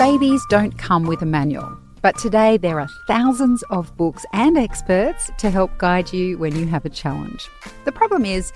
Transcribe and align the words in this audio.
Babies 0.00 0.42
don't 0.48 0.78
come 0.78 1.04
with 1.04 1.20
a 1.20 1.26
manual. 1.26 1.76
But 2.00 2.16
today 2.16 2.56
there 2.56 2.80
are 2.80 2.88
thousands 3.06 3.62
of 3.64 3.94
books 3.98 4.24
and 4.32 4.56
experts 4.56 5.30
to 5.36 5.50
help 5.50 5.76
guide 5.76 6.10
you 6.10 6.38
when 6.38 6.56
you 6.56 6.64
have 6.68 6.86
a 6.86 6.88
challenge. 6.88 7.50
The 7.84 7.92
problem 7.92 8.24
is, 8.24 8.50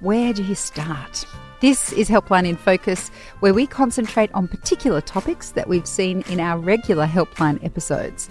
where 0.00 0.34
do 0.34 0.44
you 0.44 0.54
start? 0.54 1.24
This 1.60 1.94
is 1.94 2.10
Helpline 2.10 2.46
in 2.46 2.56
Focus, 2.56 3.08
where 3.40 3.54
we 3.54 3.66
concentrate 3.66 4.30
on 4.34 4.48
particular 4.48 5.00
topics 5.00 5.52
that 5.52 5.66
we've 5.66 5.86
seen 5.86 6.24
in 6.28 6.40
our 6.40 6.58
regular 6.58 7.06
Helpline 7.06 7.64
episodes. 7.64 8.28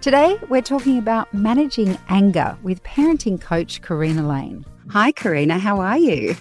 Today, 0.00 0.38
we're 0.48 0.62
talking 0.62 0.98
about 0.98 1.34
managing 1.34 1.98
anger 2.08 2.56
with 2.62 2.80
parenting 2.84 3.40
coach 3.40 3.82
Karina 3.82 4.24
Lane. 4.24 4.64
Hi, 4.90 5.10
Karina, 5.10 5.58
how 5.58 5.80
are 5.80 5.98
you? 5.98 6.36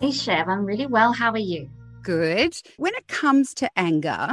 Hey, 0.00 0.10
Chev, 0.10 0.48
I'm 0.48 0.64
really 0.64 0.86
well. 0.86 1.12
How 1.12 1.32
are 1.32 1.36
you? 1.36 1.68
Good. 2.02 2.56
When 2.78 2.94
it 2.94 3.08
comes 3.08 3.52
to 3.54 3.68
anger, 3.76 4.30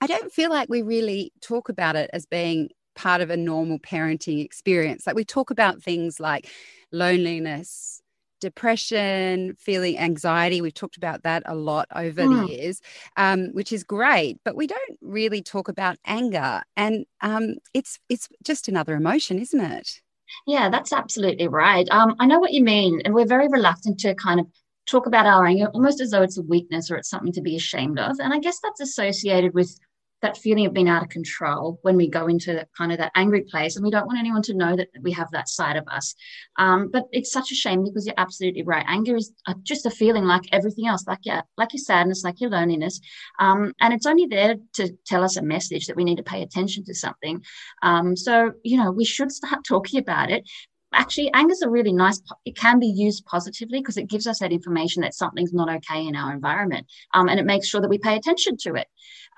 I 0.00 0.06
don't 0.06 0.32
feel 0.32 0.50
like 0.50 0.68
we 0.68 0.82
really 0.82 1.32
talk 1.40 1.68
about 1.68 1.96
it 1.96 2.10
as 2.12 2.26
being 2.26 2.70
part 2.94 3.20
of 3.20 3.30
a 3.30 3.36
normal 3.36 3.78
parenting 3.78 4.44
experience. 4.44 5.06
Like 5.06 5.16
we 5.16 5.24
talk 5.24 5.50
about 5.50 5.82
things 5.82 6.20
like 6.20 6.48
loneliness, 6.92 8.02
depression, 8.40 9.54
feeling 9.58 9.98
anxiety. 9.98 10.60
We've 10.60 10.74
talked 10.74 10.96
about 10.96 11.22
that 11.22 11.42
a 11.46 11.54
lot 11.54 11.86
over 11.94 12.22
mm. 12.22 12.30
the 12.30 12.42
hmm. 12.42 12.46
years, 12.46 12.80
um, 13.16 13.48
which 13.52 13.72
is 13.72 13.84
great. 13.84 14.38
But 14.44 14.56
we 14.56 14.66
don't 14.66 14.98
really 15.00 15.42
talk 15.42 15.68
about 15.68 15.96
anger, 16.04 16.62
and 16.76 17.06
um, 17.20 17.56
it's 17.74 17.98
it's 18.08 18.28
just 18.44 18.68
another 18.68 18.94
emotion, 18.94 19.38
isn't 19.38 19.60
it? 19.60 20.00
Yeah, 20.46 20.68
that's 20.68 20.92
absolutely 20.92 21.48
right. 21.48 21.88
Um, 21.90 22.14
I 22.18 22.26
know 22.26 22.38
what 22.38 22.52
you 22.52 22.62
mean, 22.62 23.00
and 23.04 23.14
we're 23.14 23.26
very 23.26 23.48
reluctant 23.48 23.98
to 24.00 24.14
kind 24.14 24.40
of 24.40 24.46
talk 24.86 25.06
about 25.06 25.26
our 25.26 25.46
anger 25.46 25.66
almost 25.74 26.00
as 26.00 26.10
though 26.10 26.22
it's 26.22 26.38
a 26.38 26.42
weakness 26.42 26.90
or 26.90 26.96
it's 26.96 27.10
something 27.10 27.32
to 27.32 27.42
be 27.42 27.56
ashamed 27.56 27.98
of. 27.98 28.16
And 28.20 28.32
I 28.32 28.38
guess 28.38 28.58
that's 28.62 28.80
associated 28.80 29.54
with 29.54 29.78
that 30.22 30.36
feeling 30.36 30.66
of 30.66 30.72
being 30.72 30.88
out 30.88 31.02
of 31.02 31.08
control 31.08 31.78
when 31.82 31.96
we 31.96 32.08
go 32.08 32.26
into 32.26 32.52
that 32.52 32.68
kind 32.76 32.90
of 32.90 32.98
that 32.98 33.12
angry 33.14 33.42
place 33.42 33.76
and 33.76 33.84
we 33.84 33.90
don't 33.90 34.06
want 34.06 34.18
anyone 34.18 34.42
to 34.42 34.54
know 34.54 34.74
that 34.74 34.88
we 35.02 35.12
have 35.12 35.30
that 35.30 35.48
side 35.48 35.76
of 35.76 35.86
us. 35.88 36.14
Um, 36.56 36.90
but 36.92 37.04
it's 37.12 37.32
such 37.32 37.52
a 37.52 37.54
shame 37.54 37.84
because 37.84 38.06
you're 38.06 38.14
absolutely 38.18 38.62
right. 38.62 38.84
Anger 38.88 39.16
is 39.16 39.32
just 39.62 39.86
a 39.86 39.90
feeling 39.90 40.24
like 40.24 40.42
everything 40.52 40.86
else 40.86 41.06
like 41.06 41.20
yeah 41.22 41.42
like 41.56 41.72
your 41.72 41.78
sadness 41.78 42.24
like 42.24 42.40
your 42.40 42.50
loneliness. 42.50 43.00
Um, 43.38 43.72
and 43.80 43.94
it's 43.94 44.06
only 44.06 44.26
there 44.26 44.56
to 44.74 44.90
tell 45.06 45.22
us 45.22 45.36
a 45.36 45.42
message 45.42 45.86
that 45.86 45.96
we 45.96 46.04
need 46.04 46.16
to 46.16 46.22
pay 46.22 46.42
attention 46.42 46.84
to 46.84 46.94
something. 46.94 47.42
Um, 47.82 48.16
so 48.16 48.52
you 48.64 48.76
know 48.76 48.90
we 48.90 49.04
should 49.04 49.30
start 49.30 49.64
talking 49.64 50.00
about 50.00 50.30
it. 50.30 50.48
Actually 50.94 51.30
anger 51.34 51.52
is 51.52 51.62
a 51.62 51.68
really 51.68 51.92
nice 51.92 52.20
it 52.46 52.56
can 52.56 52.80
be 52.80 52.86
used 52.86 53.24
positively 53.26 53.78
because 53.78 53.98
it 53.98 54.08
gives 54.08 54.26
us 54.26 54.38
that 54.38 54.52
information 54.52 55.02
that 55.02 55.14
something's 55.14 55.52
not 55.52 55.68
okay 55.68 56.06
in 56.06 56.16
our 56.16 56.32
environment 56.32 56.86
um, 57.12 57.28
and 57.28 57.38
it 57.38 57.44
makes 57.44 57.68
sure 57.68 57.82
that 57.82 57.90
we 57.90 57.98
pay 57.98 58.16
attention 58.16 58.56
to 58.56 58.74
it 58.74 58.86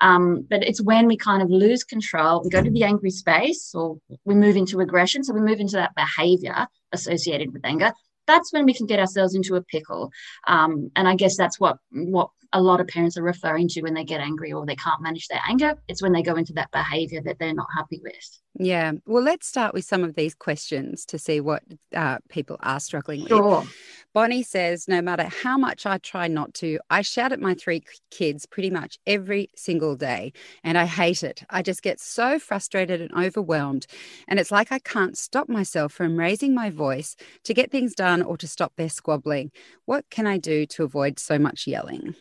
um, 0.01 0.45
but 0.49 0.63
it's 0.63 0.81
when 0.81 1.07
we 1.07 1.15
kind 1.15 1.41
of 1.41 1.49
lose 1.49 1.83
control 1.83 2.41
we 2.43 2.49
go 2.49 2.61
to 2.61 2.69
the 2.69 2.83
angry 2.83 3.11
space 3.11 3.73
or 3.73 3.97
we 4.25 4.35
move 4.35 4.55
into 4.55 4.79
aggression 4.79 5.23
so 5.23 5.33
we 5.33 5.41
move 5.41 5.59
into 5.59 5.75
that 5.75 5.95
behavior 5.95 6.67
associated 6.91 7.53
with 7.53 7.65
anger 7.65 7.91
that's 8.27 8.53
when 8.53 8.65
we 8.65 8.73
can 8.73 8.85
get 8.85 8.99
ourselves 8.99 9.35
into 9.35 9.55
a 9.55 9.61
pickle 9.63 10.11
um, 10.47 10.91
and 10.95 11.07
i 11.07 11.15
guess 11.15 11.37
that's 11.37 11.59
what 11.59 11.77
what 11.91 12.29
a 12.53 12.61
lot 12.61 12.81
of 12.81 12.87
parents 12.87 13.17
are 13.17 13.23
referring 13.23 13.67
to 13.69 13.81
when 13.81 13.93
they 13.93 14.03
get 14.03 14.19
angry 14.19 14.51
or 14.51 14.65
they 14.65 14.75
can't 14.75 15.01
manage 15.01 15.27
their 15.27 15.41
anger. 15.47 15.75
It's 15.87 16.01
when 16.01 16.11
they 16.11 16.21
go 16.21 16.35
into 16.35 16.53
that 16.53 16.71
behavior 16.71 17.21
that 17.23 17.39
they're 17.39 17.53
not 17.53 17.67
happy 17.75 18.01
with. 18.03 18.39
Yeah. 18.55 18.93
Well, 19.05 19.23
let's 19.23 19.47
start 19.47 19.73
with 19.73 19.85
some 19.85 20.03
of 20.03 20.15
these 20.15 20.35
questions 20.35 21.05
to 21.05 21.17
see 21.17 21.39
what 21.39 21.63
uh, 21.95 22.17
people 22.29 22.57
are 22.59 22.79
struggling 22.79 23.25
sure. 23.27 23.61
with. 23.61 23.75
Bonnie 24.13 24.43
says, 24.43 24.89
no 24.89 25.01
matter 25.01 25.23
how 25.23 25.57
much 25.57 25.85
I 25.85 25.97
try 25.97 26.27
not 26.27 26.53
to, 26.55 26.79
I 26.89 27.01
shout 27.01 27.31
at 27.31 27.39
my 27.39 27.53
three 27.53 27.81
kids 28.09 28.45
pretty 28.45 28.69
much 28.69 28.99
every 29.07 29.49
single 29.55 29.95
day, 29.95 30.33
and 30.65 30.77
I 30.77 30.85
hate 30.85 31.23
it. 31.23 31.43
I 31.49 31.61
just 31.61 31.81
get 31.81 31.97
so 32.01 32.37
frustrated 32.37 32.99
and 32.99 33.11
overwhelmed. 33.13 33.87
And 34.27 34.37
it's 34.37 34.51
like 34.51 34.69
I 34.69 34.79
can't 34.79 35.17
stop 35.17 35.47
myself 35.47 35.93
from 35.93 36.19
raising 36.19 36.53
my 36.53 36.69
voice 36.69 37.15
to 37.45 37.53
get 37.53 37.71
things 37.71 37.95
done 37.95 38.21
or 38.21 38.35
to 38.35 38.47
stop 38.47 38.73
their 38.75 38.89
squabbling. 38.89 39.51
What 39.85 40.03
can 40.09 40.27
I 40.27 40.37
do 40.37 40.65
to 40.65 40.83
avoid 40.83 41.17
so 41.17 41.39
much 41.39 41.65
yelling? 41.65 42.15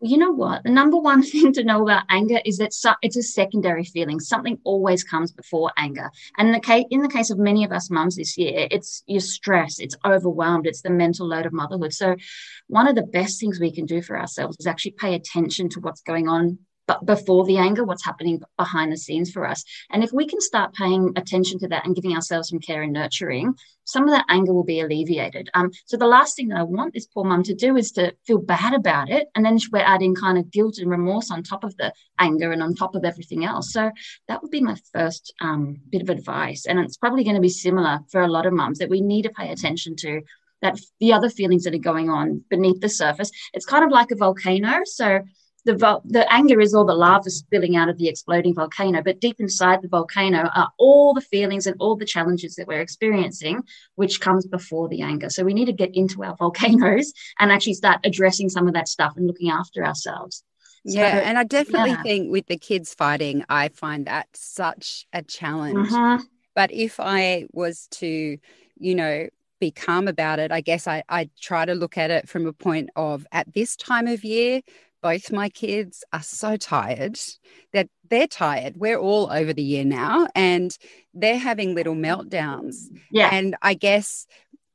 You 0.00 0.18
know 0.18 0.30
what? 0.30 0.62
The 0.62 0.70
number 0.70 0.98
one 0.98 1.22
thing 1.30 1.52
to 1.54 1.64
know 1.64 1.82
about 1.82 2.04
anger 2.08 2.40
is 2.44 2.58
that 2.58 2.72
it's 3.02 3.16
a 3.16 3.22
secondary 3.22 3.84
feeling. 3.84 4.20
Something 4.20 4.58
always 4.64 5.02
comes 5.02 5.32
before 5.32 5.72
anger. 5.76 6.10
And 6.36 6.48
in 6.48 6.52
the 6.52 6.60
case, 6.60 6.84
in 6.90 7.02
the 7.02 7.08
case 7.08 7.30
of 7.30 7.38
many 7.38 7.64
of 7.64 7.72
us 7.72 7.90
mums 7.90 8.16
this 8.16 8.36
year, 8.36 8.68
it's 8.70 9.02
your 9.06 9.20
stress, 9.20 9.78
it's 9.78 9.96
overwhelmed, 10.04 10.66
it's 10.66 10.82
the 10.82 10.90
mental 10.90 11.26
load 11.26 11.46
of 11.46 11.52
motherhood. 11.52 11.92
So, 11.92 12.16
one 12.68 12.88
of 12.88 12.94
the 12.94 13.02
best 13.02 13.40
things 13.40 13.60
we 13.60 13.72
can 13.72 13.86
do 13.86 14.02
for 14.02 14.18
ourselves 14.18 14.56
is 14.58 14.66
actually 14.66 14.92
pay 14.92 15.14
attention 15.14 15.68
to 15.70 15.80
what's 15.80 16.02
going 16.02 16.28
on 16.28 16.58
but 16.86 17.04
before 17.04 17.44
the 17.44 17.58
anger, 17.58 17.84
what's 17.84 18.04
happening 18.04 18.40
behind 18.56 18.92
the 18.92 18.96
scenes 18.96 19.30
for 19.30 19.46
us. 19.46 19.64
And 19.90 20.04
if 20.04 20.12
we 20.12 20.26
can 20.26 20.40
start 20.40 20.74
paying 20.74 21.12
attention 21.16 21.58
to 21.60 21.68
that 21.68 21.84
and 21.84 21.94
giving 21.94 22.14
ourselves 22.14 22.48
some 22.48 22.60
care 22.60 22.82
and 22.82 22.92
nurturing, 22.92 23.54
some 23.84 24.04
of 24.04 24.10
that 24.10 24.24
anger 24.28 24.52
will 24.52 24.64
be 24.64 24.80
alleviated. 24.80 25.48
Um, 25.54 25.70
so 25.84 25.96
the 25.96 26.06
last 26.06 26.36
thing 26.36 26.48
that 26.48 26.58
I 26.58 26.64
want 26.64 26.92
this 26.92 27.06
poor 27.06 27.24
mum 27.24 27.42
to 27.44 27.54
do 27.54 27.76
is 27.76 27.92
to 27.92 28.14
feel 28.26 28.38
bad 28.38 28.74
about 28.74 29.10
it. 29.10 29.28
And 29.34 29.44
then 29.44 29.58
we're 29.72 29.78
adding 29.78 30.14
kind 30.14 30.38
of 30.38 30.50
guilt 30.50 30.78
and 30.78 30.90
remorse 30.90 31.30
on 31.30 31.42
top 31.42 31.64
of 31.64 31.76
the 31.76 31.92
anger 32.18 32.52
and 32.52 32.62
on 32.62 32.74
top 32.74 32.94
of 32.94 33.04
everything 33.04 33.44
else. 33.44 33.72
So 33.72 33.90
that 34.28 34.42
would 34.42 34.50
be 34.50 34.60
my 34.60 34.76
first 34.92 35.32
um, 35.40 35.76
bit 35.90 36.02
of 36.02 36.10
advice. 36.10 36.66
And 36.66 36.78
it's 36.80 36.96
probably 36.96 37.24
going 37.24 37.36
to 37.36 37.42
be 37.42 37.48
similar 37.48 38.00
for 38.10 38.22
a 38.22 38.28
lot 38.28 38.46
of 38.46 38.52
mums 38.52 38.78
that 38.78 38.90
we 38.90 39.00
need 39.00 39.22
to 39.22 39.30
pay 39.30 39.50
attention 39.50 39.96
to 39.96 40.22
that 40.62 40.78
the 41.00 41.12
other 41.12 41.28
feelings 41.28 41.64
that 41.64 41.74
are 41.74 41.78
going 41.78 42.10
on 42.10 42.42
beneath 42.48 42.80
the 42.80 42.88
surface. 42.88 43.30
It's 43.52 43.66
kind 43.66 43.84
of 43.84 43.90
like 43.90 44.10
a 44.10 44.16
volcano. 44.16 44.80
So 44.84 45.20
the, 45.66 46.00
the 46.04 46.32
anger 46.32 46.60
is 46.60 46.74
all 46.74 46.84
the 46.84 46.94
lava 46.94 47.28
spilling 47.28 47.76
out 47.76 47.88
of 47.88 47.98
the 47.98 48.08
exploding 48.08 48.54
volcano, 48.54 49.02
but 49.02 49.20
deep 49.20 49.40
inside 49.40 49.82
the 49.82 49.88
volcano 49.88 50.48
are 50.54 50.70
all 50.78 51.12
the 51.12 51.20
feelings 51.20 51.66
and 51.66 51.74
all 51.80 51.96
the 51.96 52.06
challenges 52.06 52.54
that 52.54 52.68
we're 52.68 52.80
experiencing, 52.80 53.62
which 53.96 54.20
comes 54.20 54.46
before 54.46 54.88
the 54.88 55.02
anger. 55.02 55.28
So 55.28 55.42
we 55.42 55.54
need 55.54 55.64
to 55.64 55.72
get 55.72 55.94
into 55.94 56.22
our 56.22 56.36
volcanoes 56.38 57.12
and 57.40 57.50
actually 57.50 57.74
start 57.74 58.00
addressing 58.04 58.48
some 58.48 58.68
of 58.68 58.74
that 58.74 58.86
stuff 58.86 59.14
and 59.16 59.26
looking 59.26 59.50
after 59.50 59.84
ourselves. 59.84 60.44
So, 60.86 61.00
yeah, 61.00 61.22
and 61.24 61.36
I 61.36 61.42
definitely 61.42 61.90
yeah. 61.90 62.02
think 62.02 62.30
with 62.30 62.46
the 62.46 62.56
kids 62.56 62.94
fighting, 62.94 63.44
I 63.48 63.68
find 63.68 64.06
that 64.06 64.28
such 64.34 65.04
a 65.12 65.20
challenge. 65.20 65.88
Mm-hmm. 65.88 66.22
But 66.54 66.70
if 66.70 67.00
I 67.00 67.46
was 67.52 67.88
to, 67.92 68.38
you 68.78 68.94
know, 68.94 69.26
be 69.58 69.72
calm 69.72 70.06
about 70.06 70.38
it, 70.38 70.52
I 70.52 70.60
guess 70.60 70.86
I, 70.86 71.02
I 71.08 71.28
try 71.40 71.64
to 71.64 71.74
look 71.74 71.98
at 71.98 72.12
it 72.12 72.28
from 72.28 72.46
a 72.46 72.52
point 72.52 72.90
of 72.94 73.26
at 73.32 73.52
this 73.52 73.74
time 73.74 74.06
of 74.06 74.22
year, 74.22 74.60
both 75.02 75.32
my 75.32 75.48
kids 75.48 76.04
are 76.12 76.22
so 76.22 76.56
tired 76.56 77.18
that 77.72 77.88
they're 78.08 78.26
tired. 78.26 78.76
We're 78.76 78.98
all 78.98 79.30
over 79.30 79.52
the 79.52 79.62
year 79.62 79.84
now 79.84 80.28
and 80.34 80.76
they're 81.14 81.38
having 81.38 81.74
little 81.74 81.94
meltdowns. 81.94 82.76
Yeah. 83.10 83.30
And 83.32 83.56
I 83.62 83.74
guess 83.74 84.26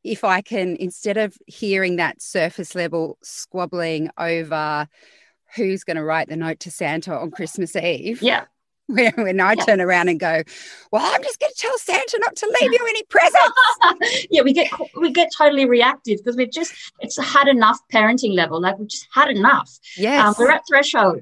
if 0.04 0.24
I 0.24 0.42
can, 0.42 0.76
instead 0.78 1.18
of 1.18 1.38
hearing 1.48 1.98
that 1.98 2.22
surface 2.22 2.76
level 2.76 3.18
squabbling 3.22 4.10
over 4.18 4.88
who's 5.56 5.84
going 5.84 5.98
to 5.98 6.04
write 6.04 6.30
the 6.30 6.38
note 6.38 6.62
to 6.62 6.72
Santa 6.72 7.14
on 7.18 7.32
Christmas 7.32 7.76
Eve. 7.76 8.22
Yeah. 8.22 8.46
when 9.16 9.40
I 9.40 9.54
yeah. 9.54 9.64
turn 9.64 9.82
around 9.82 10.10
and 10.10 10.20
go, 10.20 10.44
"Well, 10.92 11.02
I'm 11.04 11.24
just 11.24 11.40
going 11.40 11.52
to 11.52 11.58
tell 11.58 11.78
Santa 11.78 12.20
not 12.20 12.36
to 12.38 12.58
leave 12.62 12.72
you 12.72 12.86
any 12.90 13.04
presents." 13.04 14.28
yeah, 14.32 14.42
we 14.42 14.54
get 14.54 14.70
we 14.96 15.12
get 15.12 15.30
totally 15.36 15.66
reactive 15.66 16.18
because 16.18 16.36
we've 16.36 16.52
just 16.52 16.74
it's 17.00 17.18
had 17.18 17.48
enough 17.48 17.80
parenting 17.94 18.36
level. 18.36 18.62
Like 18.62 18.78
we've 18.78 18.88
just 18.88 19.08
had 19.14 19.30
enough. 19.30 19.72
Yes, 19.98 20.26
um, 20.26 20.36
we're 20.38 20.52
at 20.52 20.64
threshold. 20.68 21.22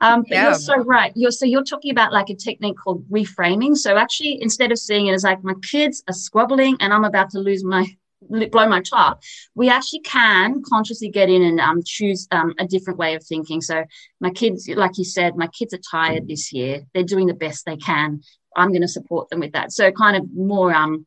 Um, 0.00 0.22
but 0.22 0.30
yeah. 0.30 0.44
you're 0.44 0.54
so 0.54 0.76
right. 0.78 1.12
You're 1.14 1.30
so 1.30 1.46
you're 1.46 1.64
talking 1.64 1.90
about 1.90 2.12
like 2.12 2.30
a 2.30 2.34
technique 2.34 2.76
called 2.82 3.08
reframing. 3.10 3.76
So 3.76 3.96
actually, 3.96 4.40
instead 4.40 4.72
of 4.72 4.78
seeing 4.78 5.08
it 5.08 5.12
as 5.12 5.24
like 5.24 5.44
my 5.44 5.54
kids 5.62 6.02
are 6.08 6.14
squabbling 6.14 6.76
and 6.80 6.92
I'm 6.92 7.04
about 7.04 7.30
to 7.30 7.38
lose 7.38 7.64
my 7.64 7.86
blow 8.20 8.68
my 8.68 8.82
top, 8.82 9.22
we 9.54 9.68
actually 9.68 10.00
can 10.00 10.62
consciously 10.62 11.08
get 11.08 11.28
in 11.28 11.42
and 11.42 11.60
um, 11.60 11.80
choose 11.84 12.26
um, 12.30 12.54
a 12.58 12.66
different 12.66 12.98
way 12.98 13.14
of 13.14 13.24
thinking. 13.24 13.60
So 13.60 13.84
my 14.20 14.30
kids, 14.30 14.68
like 14.68 14.98
you 14.98 15.04
said, 15.04 15.36
my 15.36 15.48
kids 15.48 15.74
are 15.74 15.80
tired 15.90 16.28
this 16.28 16.52
year. 16.52 16.82
They're 16.94 17.02
doing 17.02 17.26
the 17.26 17.34
best 17.34 17.66
they 17.66 17.76
can. 17.76 18.22
I'm 18.56 18.70
going 18.70 18.82
to 18.82 18.88
support 18.88 19.30
them 19.30 19.40
with 19.40 19.52
that. 19.52 19.72
So 19.72 19.90
kind 19.92 20.16
of 20.16 20.24
more 20.34 20.74
um, 20.74 21.06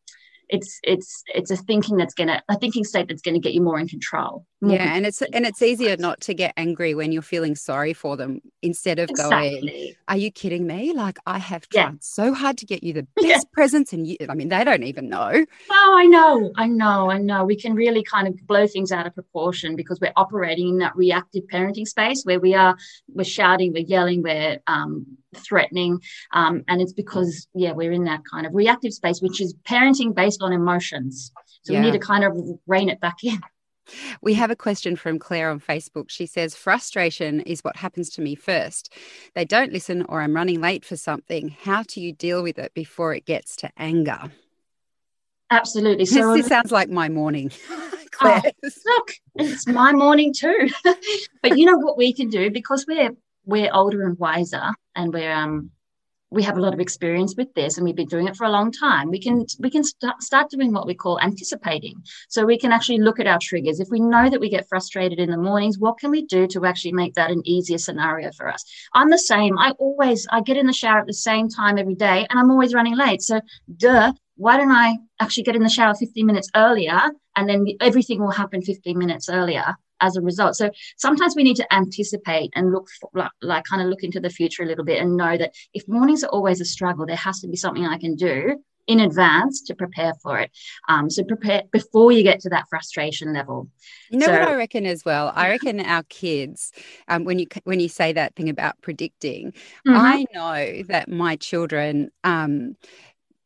it's 0.49 0.79
it's 0.83 1.23
it's 1.33 1.51
a 1.51 1.57
thinking 1.57 1.97
that's 1.97 2.13
gonna 2.13 2.41
a 2.47 2.57
thinking 2.57 2.83
state 2.83 3.07
that's 3.07 3.21
gonna 3.21 3.39
get 3.39 3.53
you 3.53 3.61
more 3.61 3.79
in 3.79 3.87
control 3.87 4.45
more 4.61 4.75
yeah 4.75 4.95
and 4.95 5.05
it's 5.05 5.21
and 5.21 5.45
it's 5.45 5.61
easier 5.61 5.97
not 5.97 6.21
to 6.21 6.33
get 6.33 6.53
angry 6.57 6.93
when 6.93 7.11
you're 7.11 7.21
feeling 7.21 7.55
sorry 7.55 7.93
for 7.93 8.15
them 8.17 8.41
instead 8.63 8.99
of 8.99 9.09
exactly. 9.09 9.59
going 9.59 9.95
are 10.07 10.17
you 10.17 10.31
kidding 10.31 10.65
me 10.65 10.93
like 10.93 11.17
i 11.25 11.37
have 11.37 11.67
tried 11.69 11.81
yeah. 11.81 11.91
so 11.99 12.33
hard 12.33 12.57
to 12.57 12.65
get 12.65 12.83
you 12.83 12.93
the 12.93 13.03
best 13.15 13.27
yeah. 13.27 13.39
presents 13.51 13.93
and 13.93 14.07
you 14.07 14.17
i 14.29 14.33
mean 14.33 14.49
they 14.49 14.63
don't 14.63 14.83
even 14.83 15.09
know 15.09 15.45
oh 15.71 15.93
i 15.95 16.05
know 16.05 16.51
i 16.57 16.67
know 16.67 17.11
i 17.11 17.17
know 17.17 17.45
we 17.45 17.55
can 17.55 17.75
really 17.75 18.03
kind 18.03 18.27
of 18.27 18.35
blow 18.47 18.65
things 18.65 18.91
out 18.91 19.05
of 19.05 19.13
proportion 19.13 19.75
because 19.75 19.99
we're 19.99 20.13
operating 20.15 20.69
in 20.69 20.77
that 20.79 20.95
reactive 20.95 21.43
parenting 21.51 21.87
space 21.87 22.23
where 22.23 22.39
we 22.39 22.55
are 22.55 22.75
we're 23.13 23.23
shouting 23.23 23.71
we're 23.73 23.83
yelling 23.83 24.23
we're 24.23 24.59
um, 24.67 25.05
threatening. 25.33 25.99
Um, 26.31 26.63
and 26.67 26.81
it's 26.81 26.93
because, 26.93 27.47
yeah, 27.53 27.71
we're 27.71 27.91
in 27.91 28.05
that 28.05 28.21
kind 28.29 28.45
of 28.45 28.53
reactive 28.53 28.93
space, 28.93 29.21
which 29.21 29.41
is 29.41 29.55
parenting 29.67 30.15
based 30.15 30.41
on 30.41 30.53
emotions. 30.53 31.31
So 31.63 31.73
yeah. 31.73 31.79
we 31.79 31.85
need 31.85 31.93
to 31.93 31.99
kind 31.99 32.23
of 32.23 32.37
rein 32.67 32.89
it 32.89 32.99
back 32.99 33.23
in. 33.23 33.39
We 34.21 34.33
have 34.35 34.51
a 34.51 34.55
question 34.55 34.95
from 34.95 35.19
Claire 35.19 35.49
on 35.49 35.59
Facebook. 35.59 36.09
She 36.09 36.25
says, 36.25 36.55
Frustration 36.55 37.41
is 37.41 37.61
what 37.61 37.75
happens 37.75 38.09
to 38.11 38.21
me 38.21 38.35
first. 38.35 38.93
They 39.35 39.45
don't 39.45 39.73
listen, 39.73 40.05
or 40.09 40.21
I'm 40.21 40.35
running 40.35 40.61
late 40.61 40.85
for 40.85 40.97
something. 40.97 41.49
How 41.49 41.83
do 41.83 42.01
you 42.01 42.13
deal 42.13 42.43
with 42.43 42.57
it 42.57 42.73
before 42.73 43.13
it 43.13 43.25
gets 43.25 43.55
to 43.57 43.71
anger? 43.77 44.31
Absolutely. 45.51 46.05
So 46.05 46.33
this, 46.33 46.43
this 46.43 46.47
sounds 46.47 46.71
like 46.71 46.89
my 46.89 47.09
morning. 47.09 47.51
Oh, 48.21 48.41
look, 48.63 49.11
it's 49.35 49.67
my 49.67 49.91
morning 49.91 50.33
too. 50.33 50.69
but 51.41 51.57
you 51.57 51.65
know 51.65 51.77
what 51.77 51.97
we 51.97 52.13
can 52.13 52.29
do 52.29 52.51
because 52.51 52.85
we're 52.87 53.09
we're 53.43 53.71
older 53.73 54.03
and 54.03 54.17
wiser, 54.19 54.71
and 54.95 55.11
we're 55.11 55.33
um 55.33 55.71
we 56.33 56.41
have 56.43 56.57
a 56.57 56.61
lot 56.61 56.73
of 56.73 56.79
experience 56.79 57.35
with 57.37 57.53
this 57.53 57.77
and 57.77 57.85
we've 57.85 57.95
been 57.95 58.07
doing 58.07 58.27
it 58.27 58.35
for 58.35 58.45
a 58.45 58.49
long 58.49 58.71
time 58.71 59.09
we 59.09 59.19
can 59.19 59.45
we 59.59 59.69
can 59.69 59.83
st- 59.83 60.21
start 60.21 60.49
doing 60.49 60.73
what 60.73 60.87
we 60.87 60.95
call 60.95 61.19
anticipating. 61.19 62.01
So 62.27 62.45
we 62.45 62.57
can 62.57 62.71
actually 62.71 62.99
look 62.99 63.19
at 63.19 63.27
our 63.27 63.39
triggers. 63.39 63.79
If 63.79 63.89
we 63.91 63.99
know 63.99 64.29
that 64.29 64.39
we 64.39 64.49
get 64.49 64.67
frustrated 64.67 65.19
in 65.19 65.29
the 65.29 65.37
mornings 65.37 65.77
what 65.77 65.99
can 65.99 66.09
we 66.09 66.25
do 66.25 66.47
to 66.47 66.65
actually 66.65 66.93
make 66.93 67.13
that 67.13 67.31
an 67.31 67.43
easier 67.45 67.77
scenario 67.77 68.31
for 68.31 68.49
us? 68.49 68.63
I'm 68.93 69.09
the 69.09 69.17
same. 69.17 69.57
I 69.59 69.71
always 69.71 70.27
i 70.31 70.41
get 70.41 70.57
in 70.57 70.67
the 70.67 70.73
shower 70.73 70.99
at 70.99 71.07
the 71.07 71.13
same 71.13 71.47
time 71.49 71.77
every 71.77 71.95
day 71.95 72.25
and 72.29 72.39
i'm 72.39 72.51
always 72.51 72.73
running 72.73 72.97
late. 72.97 73.21
So 73.21 73.39
duh 73.77 74.13
why 74.35 74.57
don't 74.57 74.71
i 74.71 74.97
actually 75.19 75.43
get 75.43 75.55
in 75.55 75.61
the 75.61 75.69
shower 75.69 75.93
15 75.93 76.25
minutes 76.25 76.49
earlier 76.55 76.99
and 77.35 77.47
then 77.47 77.65
everything 77.79 78.19
will 78.19 78.31
happen 78.31 78.61
15 78.61 78.97
minutes 78.97 79.29
earlier 79.29 79.75
as 80.03 80.15
a 80.15 80.21
result. 80.21 80.55
So 80.55 80.69
sometimes 80.97 81.35
we 81.35 81.43
need 81.43 81.55
to 81.55 81.73
anticipate 81.73 82.51
and 82.55 82.71
look 82.71 82.87
for, 82.99 83.09
like, 83.15 83.31
like 83.41 83.63
kind 83.63 83.81
of 83.81 83.87
look 83.87 84.03
into 84.03 84.19
the 84.19 84.29
future 84.29 84.63
a 84.63 84.67
little 84.67 84.85
bit 84.85 85.01
and 85.01 85.17
know 85.17 85.37
that 85.37 85.53
if 85.73 85.87
mornings 85.87 86.23
are 86.23 86.29
always 86.29 86.61
a 86.61 86.65
struggle, 86.65 87.05
there 87.05 87.15
has 87.15 87.39
to 87.39 87.47
be 87.47 87.55
something 87.55 87.85
I 87.85 87.97
can 87.97 88.15
do 88.15 88.59
in 88.85 88.99
advance 88.99 89.61
to 89.61 89.75
prepare 89.75 90.13
for 90.21 90.39
it. 90.39 90.51
Um, 90.89 91.09
so 91.09 91.23
prepare 91.23 91.63
before 91.71 92.11
you 92.11 92.21
get 92.21 92.41
to 92.41 92.49
that 92.49 92.65
frustration 92.69 93.33
level. 93.33 93.69
You 94.09 94.19
know 94.19 94.25
so, 94.25 94.33
what 94.33 94.41
I 94.41 94.55
reckon 94.55 94.85
as 94.85 95.05
well. 95.05 95.31
I 95.33 95.49
reckon 95.49 95.79
our 95.79 96.03
kids, 96.03 96.73
um, 97.07 97.23
when 97.23 97.39
you 97.39 97.47
when 97.63 97.79
you 97.79 97.87
say 97.89 98.13
that 98.13 98.35
thing 98.35 98.49
about 98.49 98.81
predicting, 98.81 99.53
mm-hmm. 99.87 99.95
I 99.95 100.25
know 100.33 100.83
that 100.89 101.09
my 101.09 101.37
children. 101.37 102.11
Um, 102.23 102.75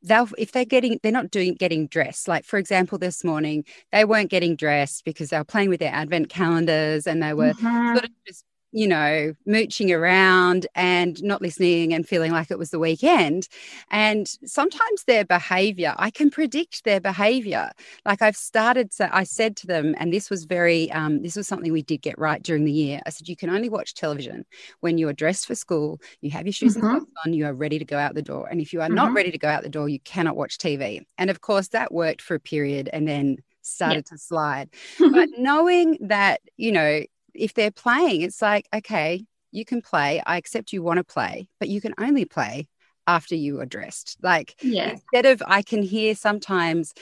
they'll 0.03 0.29
if 0.37 0.51
they're 0.51 0.65
getting 0.65 0.99
they're 1.01 1.11
not 1.11 1.31
doing 1.31 1.55
getting 1.55 1.87
dressed 1.87 2.27
like 2.27 2.45
for 2.45 2.57
example 2.57 2.97
this 2.97 3.23
morning 3.23 3.63
they 3.91 4.05
weren't 4.05 4.29
getting 4.29 4.55
dressed 4.55 5.03
because 5.05 5.29
they 5.29 5.37
were 5.37 5.43
playing 5.43 5.69
with 5.69 5.79
their 5.79 5.93
advent 5.93 6.29
calendars 6.29 7.07
and 7.07 7.21
they 7.21 7.33
were 7.33 7.53
mm-hmm. 7.53 7.93
sort 7.95 8.05
of 8.05 8.11
just 8.25 8.45
you 8.71 8.87
know, 8.87 9.33
mooching 9.45 9.91
around 9.91 10.67
and 10.75 11.21
not 11.23 11.41
listening 11.41 11.93
and 11.93 12.07
feeling 12.07 12.31
like 12.31 12.51
it 12.51 12.59
was 12.59 12.69
the 12.69 12.79
weekend. 12.79 13.47
And 13.89 14.27
sometimes 14.45 15.03
their 15.05 15.23
behavior, 15.25 15.95
I 15.97 16.11
can 16.11 16.29
predict 16.29 16.83
their 16.83 16.99
behavior. 16.99 17.71
Like 18.05 18.21
I've 18.21 18.35
started, 18.35 18.93
so 18.93 19.07
I 19.11 19.23
said 19.23 19.55
to 19.57 19.67
them, 19.67 19.95
and 19.97 20.11
this 20.11 20.29
was 20.29 20.45
very, 20.45 20.91
um, 20.91 21.21
this 21.21 21.35
was 21.35 21.47
something 21.47 21.71
we 21.71 21.81
did 21.81 22.01
get 22.01 22.19
right 22.19 22.43
during 22.43 22.65
the 22.65 22.71
year. 22.71 23.01
I 23.05 23.09
said, 23.09 23.29
you 23.29 23.35
can 23.35 23.49
only 23.49 23.69
watch 23.69 23.93
television 23.93 24.45
when 24.81 24.97
you 24.97 25.07
are 25.07 25.13
dressed 25.13 25.47
for 25.47 25.55
school, 25.55 26.01
you 26.21 26.31
have 26.31 26.45
your 26.45 26.53
shoes 26.53 26.75
mm-hmm. 26.75 26.85
and 26.85 27.01
socks 27.01 27.11
on, 27.25 27.33
you 27.33 27.45
are 27.45 27.53
ready 27.53 27.79
to 27.79 27.85
go 27.85 27.97
out 27.97 28.15
the 28.15 28.21
door. 28.21 28.47
And 28.49 28.59
if 28.59 28.73
you 28.73 28.81
are 28.81 28.87
mm-hmm. 28.87 28.95
not 28.95 29.13
ready 29.13 29.31
to 29.31 29.37
go 29.37 29.47
out 29.47 29.63
the 29.63 29.69
door, 29.69 29.87
you 29.87 29.99
cannot 30.01 30.35
watch 30.35 30.57
TV. 30.57 31.05
And 31.17 31.29
of 31.29 31.41
course, 31.41 31.69
that 31.69 31.93
worked 31.93 32.21
for 32.21 32.35
a 32.35 32.39
period 32.39 32.89
and 32.91 33.07
then 33.07 33.37
started 33.61 34.05
to 34.07 34.17
slide. 34.17 34.69
but 34.99 35.29
knowing 35.37 35.97
that, 36.01 36.41
you 36.57 36.71
know, 36.71 37.01
if 37.37 37.53
they're 37.53 37.71
playing, 37.71 38.21
it's 38.21 38.41
like, 38.41 38.67
okay, 38.73 39.25
you 39.51 39.65
can 39.65 39.81
play. 39.81 40.21
I 40.25 40.37
accept 40.37 40.73
you 40.73 40.83
want 40.83 40.97
to 40.97 41.03
play, 41.03 41.49
but 41.59 41.69
you 41.69 41.81
can 41.81 41.93
only 41.99 42.25
play 42.25 42.67
after 43.05 43.35
you 43.35 43.59
are 43.61 43.65
dressed. 43.65 44.17
Like, 44.21 44.55
yeah. 44.61 44.91
instead 44.91 45.25
of, 45.25 45.41
I 45.45 45.61
can 45.61 45.81
hear 45.81 46.15
sometimes 46.15 46.93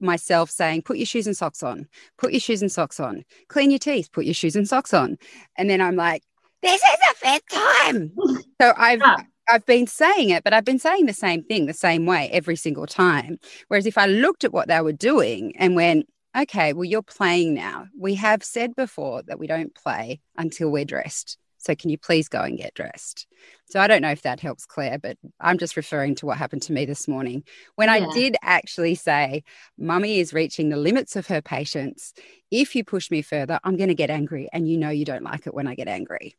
myself 0.00 0.50
saying, 0.50 0.82
put 0.82 0.96
your 0.96 1.06
shoes 1.06 1.26
and 1.26 1.36
socks 1.36 1.62
on, 1.62 1.86
put 2.18 2.32
your 2.32 2.40
shoes 2.40 2.60
and 2.60 2.72
socks 2.72 2.98
on, 2.98 3.24
clean 3.48 3.70
your 3.70 3.78
teeth, 3.78 4.10
put 4.12 4.24
your 4.24 4.34
shoes 4.34 4.56
and 4.56 4.68
socks 4.68 4.92
on. 4.92 5.16
And 5.56 5.70
then 5.70 5.80
I'm 5.80 5.96
like, 5.96 6.22
this 6.62 6.82
is 6.82 6.98
a 7.10 7.14
fifth 7.14 7.48
time. 7.48 8.12
so 8.60 8.72
I've, 8.76 9.00
yeah. 9.00 9.16
I've 9.48 9.66
been 9.66 9.86
saying 9.86 10.30
it, 10.30 10.44
but 10.44 10.52
I've 10.52 10.64
been 10.64 10.78
saying 10.78 11.06
the 11.06 11.12
same 11.12 11.44
thing 11.44 11.66
the 11.66 11.72
same 11.72 12.06
way 12.06 12.28
every 12.32 12.56
single 12.56 12.86
time. 12.86 13.38
Whereas 13.68 13.86
if 13.86 13.98
I 13.98 14.06
looked 14.06 14.44
at 14.44 14.52
what 14.52 14.68
they 14.68 14.80
were 14.80 14.92
doing 14.92 15.54
and 15.56 15.76
went, 15.76 16.08
okay, 16.36 16.72
well, 16.72 16.84
you're 16.84 17.02
playing 17.02 17.54
now. 17.54 17.86
We 17.98 18.14
have 18.16 18.42
said 18.42 18.74
before 18.74 19.22
that 19.24 19.38
we 19.38 19.46
don't 19.46 19.74
play 19.74 20.20
until 20.36 20.70
we're 20.70 20.84
dressed. 20.84 21.38
So 21.58 21.76
can 21.76 21.90
you 21.90 21.98
please 21.98 22.28
go 22.28 22.40
and 22.40 22.58
get 22.58 22.74
dressed? 22.74 23.26
So 23.66 23.78
I 23.78 23.86
don't 23.86 24.02
know 24.02 24.10
if 24.10 24.22
that 24.22 24.40
helps 24.40 24.66
Claire, 24.66 24.98
but 24.98 25.16
I'm 25.40 25.58
just 25.58 25.76
referring 25.76 26.16
to 26.16 26.26
what 26.26 26.36
happened 26.36 26.62
to 26.62 26.72
me 26.72 26.84
this 26.86 27.06
morning 27.06 27.44
when 27.76 27.86
yeah. 27.86 28.06
I 28.08 28.12
did 28.12 28.36
actually 28.42 28.96
say, 28.96 29.44
Mummy 29.78 30.18
is 30.18 30.32
reaching 30.32 30.70
the 30.70 30.76
limits 30.76 31.14
of 31.14 31.28
her 31.28 31.40
patience. 31.40 32.14
If 32.50 32.74
you 32.74 32.82
push 32.84 33.12
me 33.12 33.22
further, 33.22 33.60
I'm 33.62 33.76
going 33.76 33.88
to 33.88 33.94
get 33.94 34.10
angry. 34.10 34.48
And 34.52 34.68
you 34.68 34.76
know 34.76 34.90
you 34.90 35.04
don't 35.04 35.22
like 35.22 35.46
it 35.46 35.54
when 35.54 35.68
I 35.68 35.76
get 35.76 35.86
angry. 35.86 36.36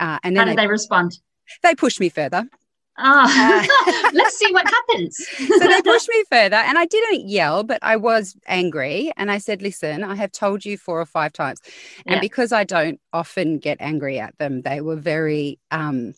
Uh, 0.00 0.18
and 0.24 0.36
then 0.36 0.48
How 0.48 0.52
did 0.52 0.58
they, 0.58 0.62
they 0.62 0.68
respond? 0.68 1.20
They 1.62 1.76
pushed 1.76 2.00
me 2.00 2.08
further. 2.08 2.48
Ah, 3.00 3.62
uh, 3.62 4.10
let's 4.12 4.36
see 4.36 4.52
what 4.52 4.66
happens. 4.66 5.16
so 5.36 5.58
they 5.58 5.82
pushed 5.82 6.08
me 6.08 6.24
further, 6.30 6.56
and 6.56 6.76
I 6.76 6.84
didn't 6.84 7.28
yell, 7.28 7.62
but 7.62 7.78
I 7.82 7.96
was 7.96 8.36
angry. 8.46 9.12
And 9.16 9.30
I 9.30 9.38
said, 9.38 9.62
Listen, 9.62 10.02
I 10.02 10.16
have 10.16 10.32
told 10.32 10.64
you 10.64 10.76
four 10.76 11.00
or 11.00 11.06
five 11.06 11.32
times. 11.32 11.60
And 12.06 12.16
yeah. 12.16 12.20
because 12.20 12.52
I 12.52 12.64
don't 12.64 13.00
often 13.12 13.58
get 13.58 13.78
angry 13.80 14.18
at 14.18 14.36
them, 14.38 14.62
they 14.62 14.80
were 14.80 14.96
very, 14.96 15.60
um, 15.70 16.14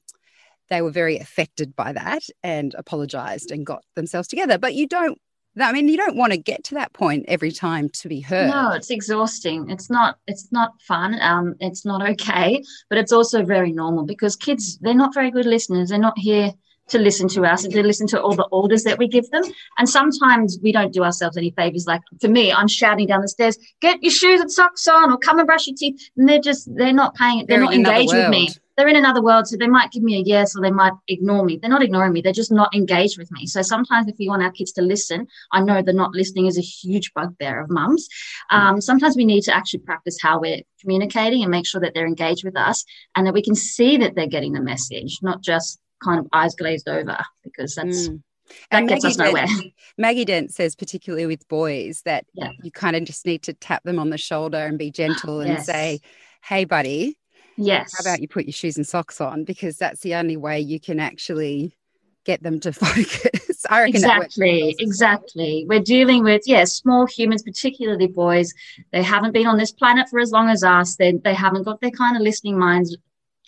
they 0.70 0.80
were 0.80 0.90
very 0.90 1.18
affected 1.18 1.76
by 1.76 1.92
that 1.92 2.22
and 2.42 2.74
apologized 2.78 3.50
and 3.50 3.66
got 3.66 3.84
themselves 3.94 4.28
together. 4.28 4.56
But 4.56 4.74
you 4.74 4.86
don't 4.86 5.18
I 5.58 5.72
mean, 5.72 5.88
you 5.88 5.96
don't 5.96 6.16
want 6.16 6.32
to 6.32 6.38
get 6.38 6.62
to 6.64 6.74
that 6.76 6.92
point 6.92 7.24
every 7.26 7.50
time 7.50 7.88
to 7.88 8.08
be 8.08 8.20
heard. 8.20 8.50
No, 8.50 8.70
it's 8.70 8.90
exhausting. 8.90 9.68
It's 9.68 9.90
not. 9.90 10.16
It's 10.28 10.52
not 10.52 10.80
fun. 10.80 11.20
Um, 11.20 11.56
it's 11.58 11.84
not 11.84 12.08
okay. 12.10 12.62
But 12.88 12.98
it's 12.98 13.12
also 13.12 13.44
very 13.44 13.72
normal 13.72 14.04
because 14.04 14.36
kids 14.36 14.78
they're 14.78 14.94
not 14.94 15.12
very 15.12 15.30
good 15.30 15.46
listeners. 15.46 15.88
They're 15.88 15.98
not 15.98 16.16
here 16.16 16.52
to 16.90 16.98
listen 16.98 17.28
to 17.28 17.42
us 17.42 17.64
and 17.64 17.72
to 17.72 17.82
listen 17.82 18.06
to 18.08 18.20
all 18.20 18.34
the 18.34 18.46
orders 18.50 18.84
that 18.84 18.98
we 18.98 19.08
give 19.08 19.30
them. 19.30 19.42
And 19.78 19.88
sometimes 19.88 20.58
we 20.62 20.72
don't 20.72 20.92
do 20.92 21.02
ourselves 21.02 21.36
any 21.36 21.50
favors. 21.50 21.86
Like 21.86 22.02
for 22.20 22.28
me, 22.28 22.52
I'm 22.52 22.68
shouting 22.68 23.06
down 23.06 23.22
the 23.22 23.28
stairs, 23.28 23.58
get 23.80 24.02
your 24.02 24.12
shoes 24.12 24.40
and 24.40 24.50
socks 24.50 24.86
on 24.88 25.12
or 25.12 25.18
come 25.18 25.38
and 25.38 25.46
brush 25.46 25.66
your 25.66 25.76
teeth. 25.76 26.10
And 26.16 26.28
they're 26.28 26.40
just, 26.40 26.68
they're 26.74 26.92
not 26.92 27.14
paying 27.14 27.40
it. 27.40 27.46
They're, 27.48 27.58
they're 27.58 27.66
not 27.66 27.74
engaged 27.74 28.14
with 28.14 28.28
me. 28.28 28.48
They're 28.76 28.88
in 28.88 28.96
another 28.96 29.22
world. 29.22 29.46
So 29.46 29.58
they 29.58 29.68
might 29.68 29.90
give 29.90 30.02
me 30.02 30.16
a 30.16 30.22
yes 30.24 30.56
or 30.56 30.62
they 30.62 30.70
might 30.70 30.94
ignore 31.06 31.44
me. 31.44 31.58
They're 31.58 31.68
not 31.68 31.82
ignoring 31.82 32.14
me. 32.14 32.22
They're 32.22 32.32
just 32.32 32.50
not 32.50 32.74
engaged 32.74 33.18
with 33.18 33.30
me. 33.30 33.46
So 33.46 33.60
sometimes 33.60 34.08
if 34.08 34.16
we 34.18 34.28
want 34.28 34.42
our 34.42 34.50
kids 34.50 34.72
to 34.72 34.82
listen, 34.82 35.26
I 35.52 35.60
know 35.60 35.82
they're 35.82 35.92
not 35.92 36.12
listening 36.12 36.46
is 36.46 36.56
a 36.56 36.62
huge 36.62 37.12
bugbear 37.12 37.60
of 37.60 37.68
mums. 37.68 38.08
Um, 38.50 38.80
sometimes 38.80 39.16
we 39.16 39.26
need 39.26 39.42
to 39.42 39.54
actually 39.54 39.80
practice 39.80 40.18
how 40.20 40.40
we're 40.40 40.62
communicating 40.80 41.42
and 41.42 41.50
make 41.50 41.66
sure 41.66 41.80
that 41.82 41.92
they're 41.94 42.06
engaged 42.06 42.42
with 42.42 42.56
us 42.56 42.84
and 43.14 43.26
that 43.26 43.34
we 43.34 43.42
can 43.42 43.54
see 43.54 43.98
that 43.98 44.14
they're 44.14 44.26
getting 44.26 44.54
the 44.54 44.62
message, 44.62 45.18
not 45.20 45.42
just 45.42 45.78
kind 46.02 46.20
of 46.20 46.26
eyes 46.32 46.54
glazed 46.54 46.88
over 46.88 47.18
because 47.42 47.74
that's 47.74 48.08
mm. 48.08 48.22
that 48.70 48.78
and 48.78 48.88
gets 48.88 49.04
Maggie 49.04 49.12
us 49.12 49.18
nowhere. 49.18 49.46
Dent, 49.46 49.72
Maggie 49.98 50.24
Dent 50.24 50.54
says, 50.54 50.74
particularly 50.74 51.26
with 51.26 51.46
boys, 51.48 52.02
that 52.04 52.26
yeah. 52.34 52.50
you 52.62 52.70
kind 52.70 52.96
of 52.96 53.04
just 53.04 53.26
need 53.26 53.42
to 53.44 53.54
tap 53.54 53.82
them 53.84 53.98
on 53.98 54.10
the 54.10 54.18
shoulder 54.18 54.58
and 54.58 54.78
be 54.78 54.90
gentle 54.90 55.40
and 55.40 55.50
yes. 55.50 55.66
say, 55.66 56.00
"Hey, 56.42 56.64
buddy." 56.64 57.16
Yes. 57.56 57.92
How 57.94 58.08
about 58.08 58.22
you 58.22 58.28
put 58.28 58.46
your 58.46 58.54
shoes 58.54 58.78
and 58.78 58.86
socks 58.86 59.20
on? 59.20 59.44
Because 59.44 59.76
that's 59.76 60.00
the 60.00 60.14
only 60.14 60.38
way 60.38 60.60
you 60.60 60.80
can 60.80 60.98
actually 60.98 61.76
get 62.24 62.42
them 62.42 62.60
to 62.60 62.72
focus. 62.72 63.66
I 63.68 63.82
reckon 63.82 63.96
exactly, 63.96 64.76
exactly. 64.78 65.66
We're 65.68 65.80
dealing 65.80 66.22
with 66.24 66.42
yes, 66.46 66.58
yeah, 66.58 66.64
small 66.64 67.06
humans, 67.06 67.42
particularly 67.42 68.06
boys. 68.06 68.52
They 68.92 69.02
haven't 69.02 69.32
been 69.32 69.46
on 69.46 69.58
this 69.58 69.72
planet 69.72 70.08
for 70.08 70.20
as 70.20 70.32
long 70.32 70.48
as 70.48 70.64
us. 70.64 70.96
They 70.96 71.12
they 71.12 71.34
haven't 71.34 71.64
got 71.64 71.80
their 71.80 71.90
kind 71.90 72.16
of 72.16 72.22
listening 72.22 72.58
minds 72.58 72.96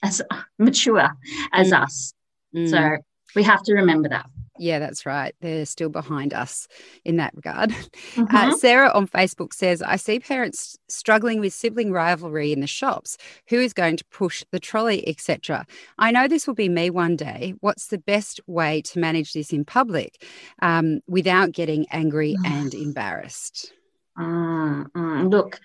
as 0.03 0.21
mature 0.59 1.09
as 1.53 1.71
mm. 1.71 1.83
us. 1.83 2.15
Mm. 2.55 2.71
So 2.71 2.97
we 3.35 3.43
have 3.43 3.63
to 3.65 3.75
remember 3.75 4.09
that. 4.09 4.27
Yeah, 4.59 4.79
that's 4.79 5.07
right. 5.07 5.35
They're 5.41 5.65
still 5.65 5.89
behind 5.89 6.35
us 6.35 6.69
in 7.05 7.17
that 7.17 7.35
regard. 7.35 7.73
Uh, 7.73 7.75
mm-hmm. 8.21 8.37
Uh, 8.37 8.57
Sarah 8.57 8.91
on 8.93 9.09
Facebook 9.09 9.55
says, 9.55 9.81
I 9.81 9.97
see 9.97 10.21
parents 10.21 10.79
struggling 10.89 11.41
with 11.41 11.55
sibling 11.55 11.93
rivalry 11.93 12.53
in 12.53 12.61
the 12.61 12.67
shops. 12.67 13.17
Who 13.49 13.57
is 13.59 13.73
going 13.73 13.97
to 13.97 14.05
push 14.07 14.45
the 14.53 14.61
trolley, 14.61 15.09
etc.? 15.09 15.67
I 15.99 16.11
know 16.11 16.29
this 16.29 16.47
will 16.47 16.55
be 16.55 16.69
me 16.69 16.91
one 16.91 17.17
day. 17.17 17.55
What's 17.61 17.87
the 17.87 17.99
best 17.99 18.41
way 18.47 18.83
to 18.83 18.99
manage 18.99 19.33
this 19.33 19.53
in 19.53 19.65
public 19.65 20.25
um, 20.61 21.01
without 21.09 21.53
getting 21.53 21.87
angry 21.91 22.37
and 22.45 22.75
embarrassed? 22.75 23.73
Mm, 24.19 24.87
mm. 24.95 25.31
Look, 25.31 25.59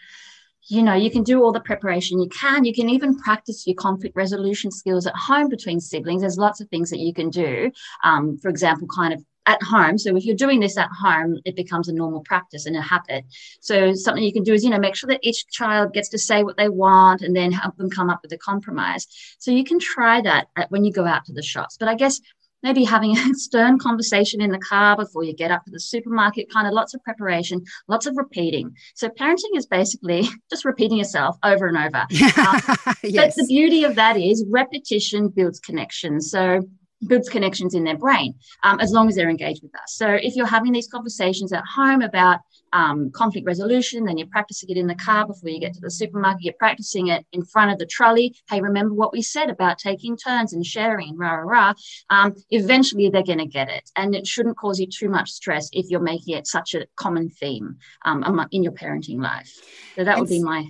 you 0.67 0.83
know, 0.83 0.93
you 0.93 1.09
can 1.09 1.23
do 1.23 1.43
all 1.43 1.51
the 1.51 1.59
preparation 1.61 2.21
you 2.21 2.29
can. 2.29 2.65
You 2.65 2.73
can 2.73 2.89
even 2.89 3.17
practice 3.17 3.65
your 3.65 3.75
conflict 3.75 4.15
resolution 4.15 4.69
skills 4.71 5.07
at 5.07 5.15
home 5.15 5.49
between 5.49 5.79
siblings. 5.79 6.21
There's 6.21 6.37
lots 6.37 6.61
of 6.61 6.69
things 6.69 6.89
that 6.89 6.99
you 6.99 7.13
can 7.13 7.29
do. 7.29 7.71
Um, 8.03 8.37
for 8.37 8.49
example, 8.49 8.87
kind 8.93 9.13
of 9.13 9.23
at 9.47 9.63
home. 9.63 9.97
So 9.97 10.15
if 10.15 10.25
you're 10.25 10.35
doing 10.35 10.59
this 10.59 10.77
at 10.77 10.89
home, 10.91 11.39
it 11.45 11.55
becomes 11.55 11.87
a 11.87 11.93
normal 11.93 12.19
practice 12.21 12.65
and 12.65 12.75
a 12.75 12.81
habit. 12.81 13.23
So 13.61 13.93
something 13.93 14.23
you 14.23 14.33
can 14.33 14.43
do 14.43 14.53
is, 14.53 14.63
you 14.63 14.69
know, 14.69 14.77
make 14.77 14.95
sure 14.95 15.07
that 15.07 15.21
each 15.23 15.47
child 15.47 15.93
gets 15.93 16.09
to 16.09 16.19
say 16.19 16.43
what 16.43 16.57
they 16.57 16.67
want 16.67 17.21
and 17.21 17.33
then 17.33 17.53
help 17.53 17.77
them 17.77 17.89
come 17.89 18.09
up 18.09 18.19
with 18.21 18.33
a 18.33 18.37
compromise. 18.37 19.07
So 19.39 19.51
you 19.51 19.63
can 19.63 19.79
try 19.79 20.21
that 20.21 20.47
when 20.67 20.83
you 20.83 20.91
go 20.91 21.05
out 21.05 21.23
to 21.25 21.33
the 21.33 21.41
shops. 21.41 21.77
But 21.77 21.87
I 21.87 21.95
guess 21.95 22.19
maybe 22.63 22.83
having 22.83 23.17
a 23.17 23.33
stern 23.33 23.79
conversation 23.79 24.41
in 24.41 24.51
the 24.51 24.59
car 24.59 24.95
before 24.95 25.23
you 25.23 25.33
get 25.33 25.51
up 25.51 25.63
to 25.65 25.71
the 25.71 25.79
supermarket, 25.79 26.51
kind 26.51 26.67
of 26.67 26.73
lots 26.73 26.93
of 26.93 27.03
preparation, 27.03 27.63
lots 27.87 28.05
of 28.05 28.15
repeating. 28.17 28.75
So 28.95 29.09
parenting 29.09 29.55
is 29.55 29.65
basically 29.65 30.27
just 30.49 30.65
repeating 30.65 30.97
yourself 30.97 31.37
over 31.43 31.67
and 31.67 31.77
over. 31.77 32.05
Uh, 32.37 32.93
yes. 33.03 33.35
But 33.35 33.35
the 33.35 33.45
beauty 33.47 33.83
of 33.83 33.95
that 33.95 34.17
is 34.17 34.45
repetition 34.49 35.29
builds 35.29 35.59
connections. 35.59 36.31
So 36.31 36.61
builds 37.05 37.29
connections 37.29 37.75
in 37.75 37.83
their 37.83 37.97
brain 37.97 38.33
um, 38.63 38.79
as 38.79 38.91
long 38.91 39.07
as 39.07 39.15
they're 39.15 39.29
engaged 39.29 39.61
with 39.61 39.75
us. 39.75 39.93
So 39.93 40.07
if 40.07 40.35
you're 40.35 40.47
having 40.47 40.71
these 40.71 40.87
conversations 40.87 41.53
at 41.53 41.63
home 41.63 42.01
about 42.01 42.39
um, 42.73 43.11
conflict 43.11 43.45
resolution, 43.45 44.05
then 44.05 44.17
you're 44.17 44.27
practicing 44.27 44.69
it 44.69 44.77
in 44.77 44.87
the 44.87 44.95
car 44.95 45.25
before 45.25 45.49
you 45.49 45.59
get 45.59 45.73
to 45.73 45.81
the 45.81 45.91
supermarket, 45.91 46.43
you're 46.43 46.53
practicing 46.59 47.07
it 47.07 47.25
in 47.33 47.43
front 47.43 47.71
of 47.71 47.79
the 47.79 47.85
trolley. 47.85 48.35
Hey, 48.49 48.61
remember 48.61 48.93
what 48.93 49.13
we 49.13 49.21
said 49.21 49.49
about 49.49 49.77
taking 49.77 50.17
turns 50.17 50.53
and 50.53 50.65
sharing 50.65 51.09
and 51.09 51.19
rah, 51.19 51.33
rah, 51.35 51.43
rah. 51.43 51.73
Um, 52.09 52.35
eventually 52.49 53.09
they're 53.09 53.23
going 53.23 53.37
to 53.39 53.45
get 53.45 53.69
it. 53.69 53.89
And 53.95 54.15
it 54.15 54.27
shouldn't 54.27 54.57
cause 54.57 54.79
you 54.79 54.87
too 54.87 55.09
much 55.09 55.31
stress 55.31 55.69
if 55.73 55.89
you're 55.89 55.99
making 55.99 56.35
it 56.35 56.47
such 56.47 56.73
a 56.73 56.87
common 56.95 57.29
theme 57.29 57.77
um, 58.05 58.47
in 58.51 58.63
your 58.63 58.73
parenting 58.73 59.21
life. 59.21 59.51
So 59.97 60.03
that 60.03 60.19
would 60.19 60.29
be 60.29 60.43
my 60.43 60.65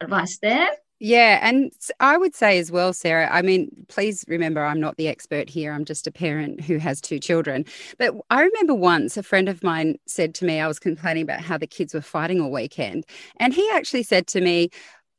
advice 0.00 0.38
there. 0.38 0.68
Yeah. 1.06 1.38
And 1.42 1.70
I 2.00 2.16
would 2.16 2.34
say 2.34 2.58
as 2.58 2.72
well, 2.72 2.94
Sarah, 2.94 3.28
I 3.30 3.42
mean, 3.42 3.68
please 3.88 4.24
remember 4.26 4.64
I'm 4.64 4.80
not 4.80 4.96
the 4.96 5.06
expert 5.06 5.50
here. 5.50 5.70
I'm 5.70 5.84
just 5.84 6.06
a 6.06 6.10
parent 6.10 6.62
who 6.62 6.78
has 6.78 6.98
two 6.98 7.18
children. 7.18 7.66
But 7.98 8.14
I 8.30 8.40
remember 8.40 8.74
once 8.74 9.18
a 9.18 9.22
friend 9.22 9.50
of 9.50 9.62
mine 9.62 9.96
said 10.06 10.34
to 10.36 10.46
me, 10.46 10.60
I 10.60 10.66
was 10.66 10.78
complaining 10.78 11.22
about 11.22 11.42
how 11.42 11.58
the 11.58 11.66
kids 11.66 11.92
were 11.92 12.00
fighting 12.00 12.40
all 12.40 12.50
weekend. 12.50 13.04
And 13.38 13.52
he 13.52 13.68
actually 13.74 14.04
said 14.04 14.26
to 14.28 14.40
me, 14.40 14.70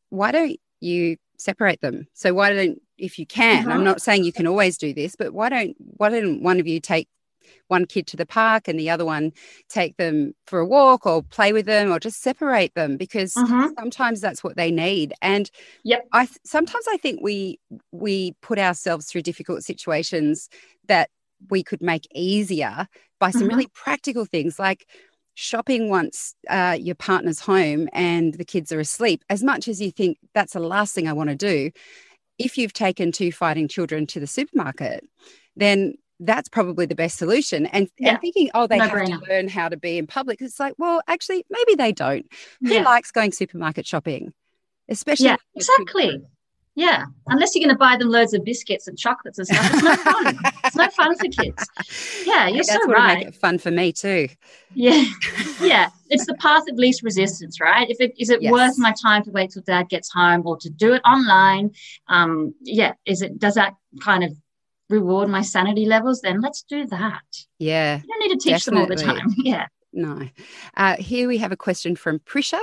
Why 0.09 0.31
don't 0.31 0.59
you 0.79 1.17
separate 1.37 1.81
them? 1.81 2.07
So 2.13 2.33
why 2.33 2.51
don't 2.51 2.81
if 2.97 3.19
you 3.19 3.27
can, 3.27 3.65
I'm 3.65 3.71
uh-huh. 3.71 3.83
not 3.83 4.01
saying 4.01 4.23
you 4.23 4.33
can 4.33 4.47
always 4.47 4.79
do 4.79 4.91
this, 4.91 5.15
but 5.15 5.35
why 5.35 5.49
don't 5.49 5.75
why 5.77 6.09
don't 6.09 6.41
one 6.41 6.59
of 6.59 6.65
you 6.65 6.79
take 6.79 7.07
one 7.67 7.85
kid 7.85 8.07
to 8.07 8.17
the 8.17 8.25
park 8.25 8.67
and 8.67 8.79
the 8.79 8.89
other 8.89 9.05
one 9.05 9.31
take 9.69 9.97
them 9.97 10.33
for 10.45 10.59
a 10.59 10.65
walk 10.65 11.05
or 11.05 11.23
play 11.23 11.53
with 11.53 11.65
them 11.65 11.91
or 11.91 11.99
just 11.99 12.21
separate 12.21 12.73
them 12.75 12.97
because 12.97 13.33
mm-hmm. 13.33 13.67
sometimes 13.77 14.21
that's 14.21 14.43
what 14.43 14.55
they 14.55 14.71
need 14.71 15.13
and 15.21 15.49
yep 15.83 16.05
i 16.11 16.27
sometimes 16.43 16.85
i 16.89 16.97
think 16.97 17.19
we 17.21 17.59
we 17.91 18.33
put 18.41 18.59
ourselves 18.59 19.07
through 19.07 19.21
difficult 19.21 19.63
situations 19.63 20.49
that 20.87 21.09
we 21.49 21.63
could 21.63 21.81
make 21.81 22.07
easier 22.13 22.87
by 23.19 23.31
some 23.31 23.41
mm-hmm. 23.41 23.49
really 23.49 23.67
practical 23.73 24.25
things 24.25 24.59
like 24.59 24.87
shopping 25.35 25.89
once 25.89 26.33
uh, 26.49 26.77
your 26.79 26.95
partner's 26.95 27.41
home 27.41 27.89
and 27.91 28.35
the 28.35 28.45
kids 28.45 28.71
are 28.71 28.79
asleep 28.79 29.23
as 29.29 29.43
much 29.43 29.67
as 29.67 29.81
you 29.81 29.91
think 29.91 30.17
that's 30.33 30.53
the 30.53 30.59
last 30.59 30.95
thing 30.95 31.07
i 31.07 31.13
want 31.13 31.29
to 31.29 31.35
do 31.35 31.69
if 32.37 32.57
you've 32.57 32.73
taken 32.73 33.11
two 33.11 33.31
fighting 33.31 33.67
children 33.67 34.07
to 34.07 34.19
the 34.19 34.27
supermarket 34.27 35.03
then 35.55 35.93
that's 36.19 36.49
probably 36.49 36.85
the 36.85 36.95
best 36.95 37.17
solution. 37.17 37.65
And, 37.67 37.89
yeah. 37.97 38.11
and 38.11 38.21
thinking, 38.21 38.49
oh, 38.53 38.67
they 38.67 38.77
no 38.77 38.87
have 38.87 38.93
brainer. 38.93 39.23
to 39.23 39.29
learn 39.29 39.47
how 39.47 39.69
to 39.69 39.77
be 39.77 39.97
in 39.97 40.07
public. 40.07 40.41
It's 40.41 40.59
like, 40.59 40.73
well, 40.77 41.01
actually, 41.07 41.45
maybe 41.49 41.75
they 41.75 41.91
don't. 41.91 42.25
Yeah. 42.61 42.79
Who 42.79 42.85
likes 42.85 43.11
going 43.11 43.31
supermarket 43.31 43.85
shopping? 43.85 44.33
Especially. 44.87 45.25
Yeah, 45.27 45.37
exactly. 45.55 46.21
Yeah, 46.77 47.05
unless 47.27 47.55
you're 47.55 47.65
going 47.65 47.73
to 47.73 47.79
buy 47.79 47.95
them 47.95 48.09
loads 48.09 48.33
of 48.33 48.43
biscuits 48.43 48.89
and 48.89 48.97
chocolates 48.97 49.39
and 49.39 49.47
stuff, 49.47 49.65
it's 49.73 49.81
no 49.81 49.95
fun. 49.95 50.39
it's 50.65 50.75
no 50.75 50.89
fun 50.89 51.15
for 51.15 51.29
kids. 51.29 51.65
Yeah, 52.25 52.47
you're 52.49 52.65
that's 52.65 52.73
so 52.73 52.91
right. 52.91 53.19
Make 53.19 53.27
it 53.29 53.35
fun 53.35 53.59
for 53.59 53.71
me 53.71 53.93
too. 53.93 54.27
Yeah, 54.73 55.05
yeah. 55.61 55.89
It's 56.09 56.25
the 56.25 56.33
path 56.35 56.63
of 56.69 56.75
least 56.75 57.01
resistance, 57.01 57.61
right? 57.61 57.89
If 57.89 58.01
it 58.01 58.13
is 58.19 58.29
it 58.29 58.41
yes. 58.41 58.51
worth 58.51 58.77
my 58.77 58.93
time 59.01 59.23
to 59.23 59.31
wait 59.31 59.51
till 59.51 59.61
dad 59.61 59.87
gets 59.87 60.11
home 60.11 60.45
or 60.45 60.57
to 60.57 60.69
do 60.69 60.93
it 60.93 61.01
online? 61.05 61.71
Um, 62.09 62.53
yeah, 62.61 62.91
is 63.05 63.21
it 63.21 63.39
does 63.39 63.55
that 63.55 63.75
kind 64.01 64.25
of 64.25 64.35
reward 64.89 65.29
my 65.29 65.41
sanity 65.41 65.85
levels, 65.85 66.21
then 66.21 66.41
let's 66.41 66.63
do 66.63 66.85
that. 66.87 67.23
Yeah. 67.59 68.01
You 68.01 68.07
don't 68.07 68.19
need 68.19 68.39
to 68.39 68.43
teach 68.43 68.65
definitely. 68.65 68.95
them 68.95 69.09
all 69.09 69.15
the 69.15 69.21
time. 69.21 69.35
Yeah. 69.43 69.67
No. 69.95 70.27
Uh, 70.75 70.97
here 70.97 71.25
we 71.25 71.37
have 71.37 71.53
a 71.53 71.57
question 71.57 71.95
from 71.95 72.19
Prisha. 72.19 72.59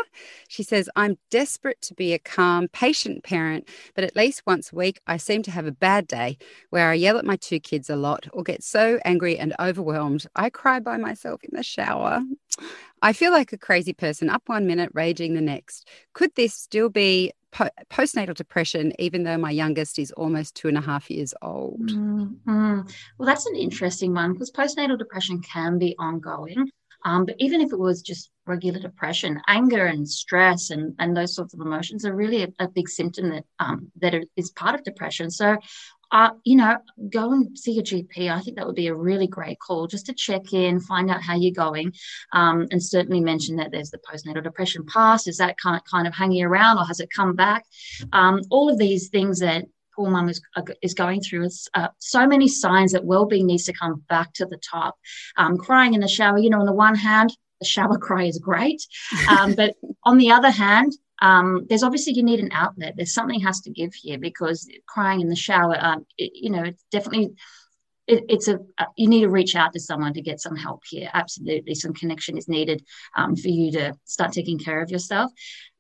She 0.49 0.63
says, 0.63 0.91
I'm 0.97 1.17
desperate 1.31 1.81
to 1.83 1.95
be 1.95 2.13
a 2.13 2.19
calm, 2.19 2.69
patient 2.69 3.25
parent, 3.25 3.67
but 3.95 4.05
at 4.05 4.15
least 4.15 4.43
once 4.47 4.71
a 4.71 4.77
week, 4.77 5.01
I 5.07 5.17
seem 5.17 5.43
to 5.45 5.51
have 5.51 5.65
a 5.65 5.73
bad 5.73 6.07
day 6.07 6.37
where 6.69 6.91
I 6.91 6.95
yell 6.95 7.17
at 7.17 7.25
my 7.25 7.37
two 7.37 7.59
kids 7.59 7.89
a 7.89 7.97
lot 7.97 8.27
or 8.35 8.43
get 8.43 8.63
so 8.63 9.01
angry 9.07 9.39
and 9.39 9.55
overwhelmed. 9.59 10.27
I 10.37 10.51
cry 10.51 10.79
by 10.79 10.99
myself 10.99 11.43
in 11.43 11.57
the 11.57 11.63
shower. 11.63 12.23
I 13.01 13.15
feel 13.15 13.33
like 13.33 13.55
a 13.55 13.59
crazy 13.59 13.95
person, 13.95 14.29
up 14.29 14.43
one 14.47 14.67
minute, 14.67 14.91
raging 14.93 15.33
the 15.33 15.41
next. 15.41 15.89
Could 16.13 16.35
this 16.35 16.53
still 16.53 16.91
be 16.91 17.33
po- 17.53 17.71
postnatal 17.91 18.35
depression, 18.35 18.93
even 18.99 19.23
though 19.23 19.39
my 19.39 19.51
youngest 19.51 19.99
is 19.99 20.11
almost 20.13 20.55
two 20.57 20.69
and 20.69 20.79
a 20.79 20.81
half 20.81 21.11
years 21.11 21.35
old? 21.43 21.89
Mm-hmm. 21.89 22.81
Well, 23.19 23.27
that's 23.27 23.47
an 23.47 23.57
interesting 23.57 24.15
one 24.15 24.33
because 24.33 24.51
postnatal 24.51 24.99
depression 24.99 25.41
can 25.41 25.79
be 25.79 25.95
ongoing. 25.99 26.69
Um, 27.05 27.27
but 27.27 27.35
even 27.39 27.61
if 27.61 27.73
it 27.73 27.79
was 27.79 28.01
just 28.01 28.31
regular 28.47 28.79
depression, 28.79 29.41
anger 29.49 29.87
and 29.87 30.09
stress 30.09 30.71
and, 30.71 30.95
and 30.99 31.17
those 31.17 31.35
sorts 31.35 31.53
of 31.55 31.61
emotions 31.61 32.05
are 32.05 32.15
really 32.15 32.45
a, 32.45 32.49
a 32.61 32.69
big 32.69 32.89
symptom 32.89 33.31
that 33.31 33.45
um, 33.59 33.91
that 34.01 34.15
is 34.37 34.51
part 34.51 34.75
of 34.75 34.85
depression. 34.85 35.31
So, 35.31 35.57
uh, 36.13 36.31
you 36.45 36.57
know, 36.57 36.77
go 37.09 37.33
and 37.33 37.59
see 37.59 37.73
your 37.73 37.85
GP. 37.85 38.31
I 38.31 38.41
think 38.41 38.57
that 38.57 38.67
would 38.67 38.77
be 38.77 38.89
a 38.89 38.95
really 38.95 39.27
great 39.27 39.59
call 39.59 39.87
just 39.87 40.07
to 40.07 40.15
check 40.15 40.53
in, 40.53 40.79
find 40.79 41.11
out 41.11 41.23
how 41.23 41.35
you're 41.35 41.53
going, 41.53 41.93
um, 42.33 42.69
and 42.71 42.83
certainly 42.83 43.21
mention 43.21 43.57
that 43.57 43.73
there's 43.73 43.91
the 43.91 43.99
postnatal 43.99 44.45
depression 44.45 44.85
past. 44.87 45.27
Is 45.27 45.39
that 45.39 45.57
kind 45.59 45.77
of, 45.77 45.83
kind 45.91 46.07
of 46.07 46.15
hanging 46.15 46.45
around 46.45 46.79
or 46.79 46.85
has 46.85 47.01
it 47.01 47.09
come 47.11 47.35
back? 47.35 47.65
Um, 48.13 48.43
all 48.51 48.71
of 48.71 48.79
these 48.79 49.09
things 49.09 49.41
that 49.41 49.65
poor 49.97 50.11
mum 50.11 50.29
is, 50.29 50.41
uh, 50.57 50.63
is 50.83 50.95
going 50.95 51.23
through 51.23 51.45
is 51.45 51.69
uh, 51.75 51.89
so 51.99 52.27
many 52.27 52.49
signs 52.49 52.93
that 52.93 53.05
well-being 53.05 53.47
needs 53.47 53.65
to 53.65 53.73
come 53.73 54.03
back 54.09 54.33
to 54.35 54.47
the 54.47 54.57
top 54.59 54.99
um, 55.37 55.59
crying 55.59 55.93
in 55.93 56.01
the 56.01 56.09
shower 56.09 56.39
you 56.39 56.49
know 56.49 56.61
on 56.61 56.65
the 56.65 56.73
one 56.73 56.95
hand 56.95 57.31
the 57.61 57.67
shower 57.67 57.99
cry 58.07 58.25
is 58.25 58.39
great 58.39 58.83
um, 59.29 59.55
but 59.55 59.75
on 60.05 60.17
the 60.17 60.31
other 60.31 60.51
hand 60.51 60.93
um, 61.23 61.67
there's 61.69 61.85
obviously 61.85 62.15
you 62.15 62.25
need 62.25 62.41
an 62.41 62.51
outlet. 62.53 62.95
There's 62.97 63.15
something 63.15 63.41
has 63.41 63.61
to 63.61 63.71
give 63.71 63.95
here 63.95 64.19
because 64.19 64.69
crying 64.87 65.21
in 65.21 65.29
the 65.29 65.37
shower 65.37 65.77
um, 65.81 66.05
it, 66.19 66.33
you 66.35 66.51
know 66.51 66.65
it's 66.65 66.85
definitely 66.91 67.31
it, 68.09 68.25
it's 68.29 68.49
a 68.49 68.59
uh, 68.77 68.87
you 68.97 69.09
need 69.09 69.21
to 69.21 69.31
reach 69.31 69.55
out 69.55 69.73
to 69.73 69.81
someone 69.81 70.13
to 70.15 70.21
get 70.21 70.41
some 70.41 70.57
help 70.57 70.83
here. 70.85 71.09
Absolutely 71.15 71.77
some 71.77 71.95
connection 71.95 72.37
is 72.37 72.49
needed 72.49 72.85
um, 73.17 73.37
for 73.37 73.49
you 73.49 73.71
to 73.71 73.95
start 74.05 74.33
taking 74.33 74.59
care 74.59 74.83
of 74.83 74.91
yourself. 74.91 75.31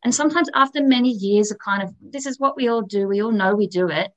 And 0.05 0.15
sometimes 0.15 0.49
after 0.55 0.81
many 0.81 1.11
years 1.11 1.51
of 1.51 1.59
kind 1.59 1.83
of 1.83 1.93
this 2.01 2.25
is 2.25 2.39
what 2.39 2.57
we 2.57 2.69
all 2.69 2.83
do. 2.83 3.09
We 3.09 3.21
all 3.21 3.33
know 3.33 3.57
we 3.57 3.67
do 3.67 3.89
it 3.89 4.13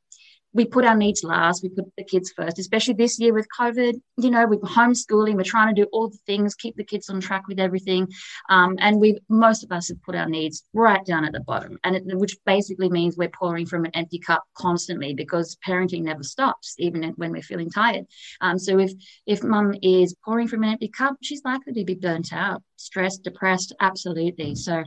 we 0.55 0.65
put 0.65 0.85
our 0.85 0.95
needs 0.95 1.24
last 1.24 1.62
we 1.62 1.69
put 1.69 1.85
the 1.97 2.03
kids 2.03 2.31
first 2.35 2.57
especially 2.57 2.93
this 2.93 3.19
year 3.19 3.33
with 3.33 3.47
covid 3.57 3.93
you 4.17 4.31
know 4.31 4.47
we're 4.47 4.57
homeschooling 4.59 5.35
we're 5.35 5.43
trying 5.43 5.74
to 5.74 5.81
do 5.81 5.88
all 5.91 6.09
the 6.09 6.17
things 6.25 6.55
keep 6.55 6.75
the 6.77 6.83
kids 6.83 7.09
on 7.09 7.19
track 7.19 7.47
with 7.47 7.59
everything 7.59 8.07
um, 8.50 8.75
and 8.79 9.00
we 9.00 9.19
most 9.29 9.63
of 9.63 9.71
us 9.71 9.89
have 9.89 10.01
put 10.01 10.15
our 10.15 10.29
needs 10.29 10.63
right 10.74 11.05
down 11.05 11.25
at 11.25 11.33
the 11.33 11.41
bottom 11.41 11.77
and 11.83 11.95
it, 11.95 12.03
which 12.17 12.38
basically 12.45 12.89
means 12.89 13.17
we're 13.17 13.29
pouring 13.29 13.65
from 13.65 13.85
an 13.85 13.91
empty 13.93 14.17
cup 14.17 14.43
constantly 14.55 15.13
because 15.13 15.57
parenting 15.67 16.03
never 16.03 16.24
stops 16.24 16.75
even 16.79 17.03
when 17.17 17.31
we're 17.31 17.41
feeling 17.41 17.69
tired. 17.69 18.05
Um, 18.41 18.57
so 18.57 18.79
if 18.79 18.91
if 19.25 19.43
mum 19.43 19.75
is 19.81 20.15
pouring 20.24 20.47
from 20.47 20.63
an 20.63 20.69
empty 20.69 20.88
cup 20.88 21.17
she's 21.21 21.43
likely 21.43 21.74
to 21.74 21.83
be 21.83 21.95
burnt 21.95 22.31
out 22.31 22.63
stressed 22.77 23.24
depressed 23.24 23.74
absolutely. 23.81 24.55
So 24.55 24.83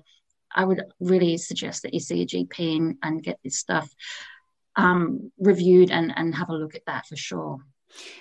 I 0.54 0.64
would 0.64 0.82
really 0.98 1.37
suggest 1.37 1.82
that 1.82 1.92
you 1.92 2.00
see 2.00 2.22
a 2.22 2.26
GP 2.26 2.76
and, 2.76 2.96
and 3.02 3.22
get 3.22 3.38
this 3.44 3.58
stuff 3.58 3.92
um, 4.78 5.30
reviewed 5.38 5.90
and, 5.90 6.14
and 6.16 6.35
have 6.35 6.49
a 6.49 6.54
look 6.54 6.75
at 6.75 6.87
that 6.87 7.06
for 7.06 7.16
sure. 7.16 7.58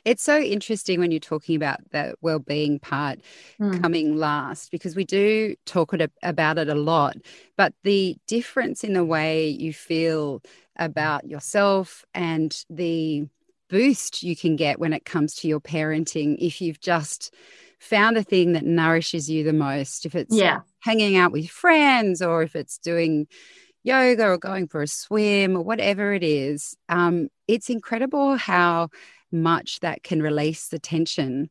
It's 0.06 0.24
so 0.24 0.40
interesting 0.40 1.00
when 1.00 1.12
you're 1.12 1.20
talking 1.20 1.56
about 1.56 1.80
the 1.92 2.16
well-being 2.22 2.80
part 2.80 3.20
mm. 3.60 3.82
coming 3.82 4.18
last 4.18 4.72
because 4.72 4.96
we 4.96 5.04
do 5.04 5.56
talk 5.66 5.94
it, 5.94 6.12
about 6.24 6.58
it 6.58 6.70
a 6.70 6.76
lot, 6.76 7.18
but 7.58 7.74
the 7.84 8.16
difference 8.28 8.84
in 8.84 8.94
the 8.94 9.06
way 9.06 9.50
you 9.50 9.74
feel 9.74 10.42
about 10.78 11.28
yourself 11.28 12.06
and 12.14 12.64
the 12.70 13.28
boost 13.70 14.24
you 14.24 14.36
can 14.36 14.56
get 14.56 14.80
when 14.80 14.94
it 14.94 15.06
comes 15.06 15.36
to 15.36 15.48
your 15.48 15.60
parenting 15.60 16.38
if 16.40 16.62
you've 16.62 16.80
just 16.80 17.34
found 17.80 18.18
a 18.18 18.24
thing 18.24 18.54
that 18.54 18.64
nourishes 18.64 19.30
you 19.30 19.44
the 19.44 19.54
most 19.54 20.06
if 20.06 20.16
it's 20.16 20.34
yeah. 20.34 20.60
hanging 20.80 21.18
out 21.18 21.34
with 21.34 21.50
friends 21.50 22.22
or 22.22 22.42
if 22.42 22.56
it's 22.56 22.78
doing 22.78 23.28
yoga 23.88 24.28
or 24.28 24.38
going 24.38 24.68
for 24.68 24.82
a 24.82 24.88
swim 24.88 25.56
or 25.56 25.64
whatever 25.64 26.14
it 26.14 26.24
is, 26.24 26.76
um, 26.90 27.30
it's 27.48 27.70
incredible 27.70 28.36
how 28.36 28.90
much 29.32 29.80
that 29.80 30.04
can 30.04 30.22
release 30.22 30.68
the 30.68 30.80
tension. 30.80 31.50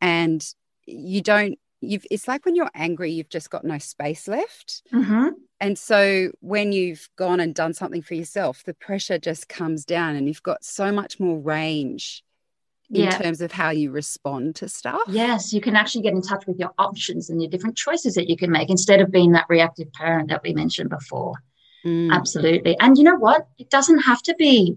And 0.00 0.44
you 0.86 1.22
don't, 1.22 1.58
you've, 1.80 2.04
it's 2.10 2.28
like 2.28 2.44
when 2.44 2.56
you're 2.56 2.70
angry, 2.74 3.12
you've 3.12 3.28
just 3.28 3.50
got 3.50 3.64
no 3.64 3.78
space 3.78 4.28
left. 4.28 4.82
Mm-hmm. 4.92 5.28
And 5.60 5.78
so 5.78 6.30
when 6.40 6.72
you've 6.72 7.08
gone 7.16 7.40
and 7.40 7.54
done 7.54 7.74
something 7.74 8.02
for 8.02 8.14
yourself, 8.14 8.64
the 8.64 8.74
pressure 8.74 9.18
just 9.18 9.48
comes 9.48 9.84
down 9.84 10.16
and 10.16 10.26
you've 10.28 10.42
got 10.42 10.64
so 10.64 10.92
much 10.92 11.18
more 11.18 11.38
range 11.38 12.22
in 12.90 13.04
yeah. 13.04 13.10
terms 13.10 13.40
of 13.40 13.52
how 13.52 13.70
you 13.70 13.90
respond 13.90 14.56
to 14.56 14.68
stuff. 14.68 15.00
Yes, 15.08 15.52
you 15.52 15.60
can 15.60 15.76
actually 15.76 16.02
get 16.02 16.14
in 16.14 16.22
touch 16.22 16.46
with 16.46 16.58
your 16.58 16.70
options 16.78 17.28
and 17.28 17.42
your 17.42 17.50
different 17.50 17.76
choices 17.76 18.14
that 18.14 18.30
you 18.30 18.36
can 18.36 18.50
make 18.50 18.70
instead 18.70 19.00
of 19.00 19.10
being 19.10 19.32
that 19.32 19.46
reactive 19.48 19.92
parent 19.92 20.30
that 20.30 20.42
we 20.42 20.54
mentioned 20.54 20.88
before. 20.88 21.34
Mm. 21.88 22.12
Absolutely. 22.12 22.76
And 22.78 22.96
you 22.96 23.04
know 23.04 23.16
what? 23.16 23.46
It 23.58 23.70
doesn't 23.70 24.00
have 24.00 24.22
to 24.22 24.34
be 24.34 24.76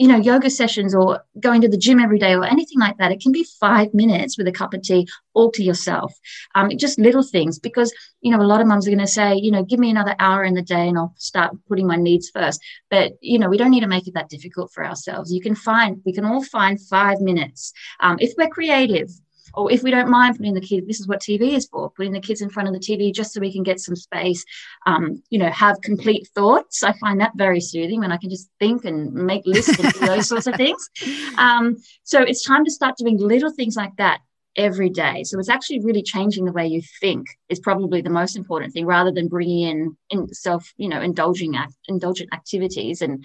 you 0.00 0.08
know, 0.08 0.16
yoga 0.16 0.48
sessions 0.48 0.94
or 0.94 1.22
going 1.40 1.60
to 1.60 1.68
the 1.68 1.76
gym 1.76 2.00
every 2.00 2.18
day 2.18 2.34
or 2.34 2.46
anything 2.46 2.78
like 2.78 2.96
that, 2.96 3.12
it 3.12 3.20
can 3.20 3.32
be 3.32 3.44
five 3.44 3.92
minutes 3.92 4.38
with 4.38 4.48
a 4.48 4.52
cup 4.52 4.72
of 4.72 4.80
tea 4.80 5.06
all 5.34 5.50
to 5.50 5.62
yourself. 5.62 6.14
Um, 6.54 6.70
just 6.78 6.98
little 6.98 7.22
things 7.22 7.58
because, 7.58 7.92
you 8.22 8.30
know, 8.30 8.40
a 8.40 8.46
lot 8.46 8.62
of 8.62 8.66
mums 8.66 8.86
are 8.86 8.90
going 8.90 8.98
to 9.00 9.06
say, 9.06 9.34
you 9.34 9.50
know, 9.50 9.62
give 9.62 9.78
me 9.78 9.90
another 9.90 10.16
hour 10.18 10.42
in 10.42 10.54
the 10.54 10.62
day 10.62 10.88
and 10.88 10.96
I'll 10.96 11.14
start 11.18 11.54
putting 11.68 11.86
my 11.86 11.96
needs 11.96 12.30
first. 12.30 12.62
But, 12.88 13.12
you 13.20 13.38
know, 13.38 13.50
we 13.50 13.58
don't 13.58 13.70
need 13.70 13.80
to 13.80 13.88
make 13.88 14.08
it 14.08 14.14
that 14.14 14.30
difficult 14.30 14.72
for 14.72 14.86
ourselves. 14.86 15.34
You 15.34 15.42
can 15.42 15.54
find, 15.54 16.00
we 16.06 16.14
can 16.14 16.24
all 16.24 16.42
find 16.44 16.80
five 16.80 17.20
minutes. 17.20 17.74
Um, 18.00 18.16
if 18.20 18.32
we're 18.38 18.48
creative, 18.48 19.10
or 19.54 19.70
if 19.70 19.82
we 19.82 19.90
don't 19.90 20.08
mind 20.08 20.36
putting 20.36 20.54
the 20.54 20.60
kids, 20.60 20.86
this 20.86 21.00
is 21.00 21.08
what 21.08 21.20
TV 21.20 21.52
is 21.52 21.66
for, 21.66 21.90
putting 21.90 22.12
the 22.12 22.20
kids 22.20 22.40
in 22.40 22.50
front 22.50 22.68
of 22.68 22.74
the 22.74 22.80
TV 22.80 23.12
just 23.12 23.32
so 23.32 23.40
we 23.40 23.52
can 23.52 23.62
get 23.62 23.80
some 23.80 23.96
space, 23.96 24.44
um, 24.86 25.22
you 25.30 25.38
know, 25.38 25.50
have 25.50 25.80
complete 25.82 26.28
thoughts. 26.34 26.82
I 26.82 26.92
find 26.94 27.20
that 27.20 27.32
very 27.36 27.60
soothing 27.60 28.00
when 28.00 28.12
I 28.12 28.16
can 28.16 28.30
just 28.30 28.48
think 28.58 28.84
and 28.84 29.12
make 29.12 29.46
lists 29.46 29.78
and 29.78 29.92
those 30.08 30.28
sorts 30.28 30.46
of 30.46 30.54
things. 30.54 30.88
Um, 31.38 31.76
so 32.02 32.20
it's 32.20 32.44
time 32.44 32.64
to 32.64 32.70
start 32.70 32.96
doing 32.96 33.16
little 33.16 33.50
things 33.50 33.74
like 33.76 33.96
that 33.96 34.20
every 34.56 34.90
day. 34.90 35.22
So 35.24 35.38
it's 35.38 35.48
actually 35.48 35.80
really 35.80 36.02
changing 36.02 36.44
the 36.44 36.52
way 36.52 36.66
you 36.66 36.82
think 37.00 37.26
is 37.48 37.60
probably 37.60 38.02
the 38.02 38.10
most 38.10 38.36
important 38.36 38.72
thing 38.72 38.84
rather 38.84 39.12
than 39.12 39.28
bringing 39.28 39.68
in, 39.68 39.96
in 40.10 40.34
self, 40.34 40.72
you 40.76 40.88
know, 40.88 41.00
indulging 41.00 41.56
act, 41.56 41.74
indulgent 41.88 42.32
activities 42.34 43.00
and 43.00 43.24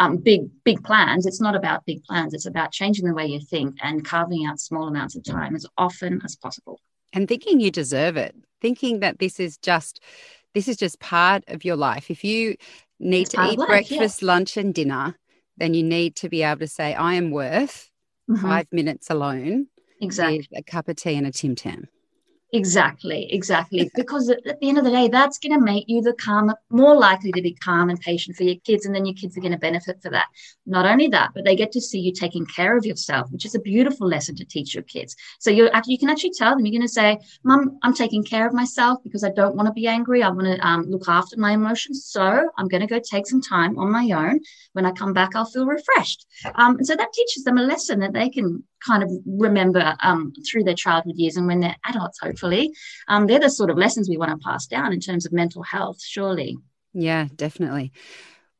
um, 0.00 0.16
big 0.16 0.50
big 0.64 0.82
plans. 0.82 1.26
It's 1.26 1.40
not 1.40 1.54
about 1.54 1.86
big 1.86 2.02
plans. 2.02 2.34
It's 2.34 2.46
about 2.46 2.72
changing 2.72 3.06
the 3.06 3.14
way 3.14 3.26
you 3.26 3.38
think 3.38 3.76
and 3.80 4.04
carving 4.04 4.46
out 4.46 4.58
small 4.58 4.88
amounts 4.88 5.14
of 5.14 5.22
time 5.22 5.54
as 5.54 5.64
often 5.78 6.20
as 6.24 6.34
possible. 6.34 6.80
And 7.12 7.28
thinking 7.28 7.60
you 7.60 7.70
deserve 7.70 8.16
it. 8.16 8.34
Thinking 8.60 9.00
that 9.00 9.20
this 9.20 9.38
is 9.38 9.56
just 9.58 10.02
this 10.54 10.66
is 10.66 10.76
just 10.76 10.98
part 10.98 11.44
of 11.46 11.64
your 11.64 11.76
life. 11.76 12.10
If 12.10 12.24
you 12.24 12.56
need 13.00 13.22
it's 13.22 13.30
to 13.30 13.44
eat 13.44 13.58
life, 13.58 13.68
breakfast 13.68 14.22
yeah. 14.22 14.26
lunch 14.26 14.56
and 14.56 14.74
dinner 14.74 15.16
then 15.56 15.74
you 15.74 15.82
need 15.82 16.16
to 16.16 16.28
be 16.28 16.42
able 16.42 16.60
to 16.60 16.66
say 16.66 16.94
i 16.94 17.14
am 17.14 17.30
worth 17.30 17.90
mm-hmm. 18.30 18.42
five 18.42 18.66
minutes 18.70 19.10
alone 19.10 19.66
exactly. 20.00 20.46
a 20.54 20.62
cup 20.62 20.88
of 20.88 20.96
tea 20.96 21.16
and 21.16 21.26
a 21.26 21.32
tim 21.32 21.54
tam 21.54 21.88
Exactly, 22.52 23.32
exactly. 23.32 23.90
because 23.94 24.28
at 24.28 24.42
the 24.42 24.56
end 24.62 24.76
of 24.76 24.82
the 24.82 24.90
day, 24.90 25.06
that's 25.06 25.38
going 25.38 25.56
to 25.56 25.64
make 25.64 25.84
you 25.86 26.02
the 26.02 26.14
calmer, 26.14 26.56
more 26.68 26.96
likely 26.96 27.30
to 27.30 27.40
be 27.40 27.54
calm 27.54 27.90
and 27.90 28.00
patient 28.00 28.36
for 28.36 28.42
your 28.42 28.56
kids, 28.64 28.86
and 28.86 28.94
then 28.94 29.06
your 29.06 29.14
kids 29.14 29.36
are 29.36 29.40
going 29.40 29.52
to 29.52 29.58
benefit 29.58 30.02
for 30.02 30.10
that. 30.10 30.26
Not 30.66 30.84
only 30.84 31.06
that, 31.08 31.30
but 31.32 31.44
they 31.44 31.54
get 31.54 31.70
to 31.72 31.80
see 31.80 32.00
you 32.00 32.12
taking 32.12 32.44
care 32.46 32.76
of 32.76 32.84
yourself, 32.84 33.30
which 33.30 33.44
is 33.44 33.54
a 33.54 33.60
beautiful 33.60 34.08
lesson 34.08 34.34
to 34.34 34.44
teach 34.44 34.74
your 34.74 34.82
kids. 34.82 35.14
So 35.38 35.50
you 35.50 35.70
you 35.86 35.98
can 35.98 36.10
actually 36.10 36.32
tell 36.32 36.50
them 36.56 36.66
you're 36.66 36.72
going 36.72 36.82
to 36.82 36.88
say, 36.88 37.18
"Mom, 37.44 37.78
I'm 37.82 37.94
taking 37.94 38.24
care 38.24 38.48
of 38.48 38.52
myself 38.52 38.98
because 39.04 39.22
I 39.22 39.30
don't 39.30 39.54
want 39.54 39.68
to 39.68 39.72
be 39.72 39.86
angry. 39.86 40.24
I 40.24 40.30
want 40.30 40.46
to 40.46 40.66
um, 40.66 40.82
look 40.88 41.08
after 41.08 41.36
my 41.38 41.52
emotions. 41.52 42.04
So 42.06 42.50
I'm 42.58 42.66
going 42.66 42.80
to 42.80 42.88
go 42.88 42.98
take 42.98 43.28
some 43.28 43.42
time 43.42 43.78
on 43.78 43.92
my 43.92 44.10
own. 44.10 44.40
When 44.72 44.86
I 44.86 44.90
come 44.90 45.12
back, 45.12 45.36
I'll 45.36 45.44
feel 45.44 45.66
refreshed." 45.66 46.26
Um, 46.56 46.78
and 46.78 46.86
so 46.86 46.96
that 46.96 47.12
teaches 47.12 47.44
them 47.44 47.58
a 47.58 47.62
lesson 47.62 48.00
that 48.00 48.12
they 48.12 48.28
can 48.28 48.64
kind 48.86 49.02
of 49.02 49.10
remember 49.26 49.94
um, 50.02 50.32
through 50.50 50.64
their 50.64 50.74
childhood 50.74 51.16
years 51.16 51.36
and 51.36 51.46
when 51.46 51.60
they're 51.60 51.76
adults, 51.84 52.18
hopefully. 52.20 52.72
Um, 53.08 53.26
they're 53.26 53.38
the 53.38 53.50
sort 53.50 53.70
of 53.70 53.76
lessons 53.76 54.08
we 54.08 54.16
want 54.16 54.30
to 54.30 54.44
pass 54.44 54.66
down 54.66 54.92
in 54.92 55.00
terms 55.00 55.26
of 55.26 55.32
mental 55.32 55.62
health, 55.62 56.02
surely. 56.02 56.56
Yeah, 56.92 57.28
definitely. 57.36 57.92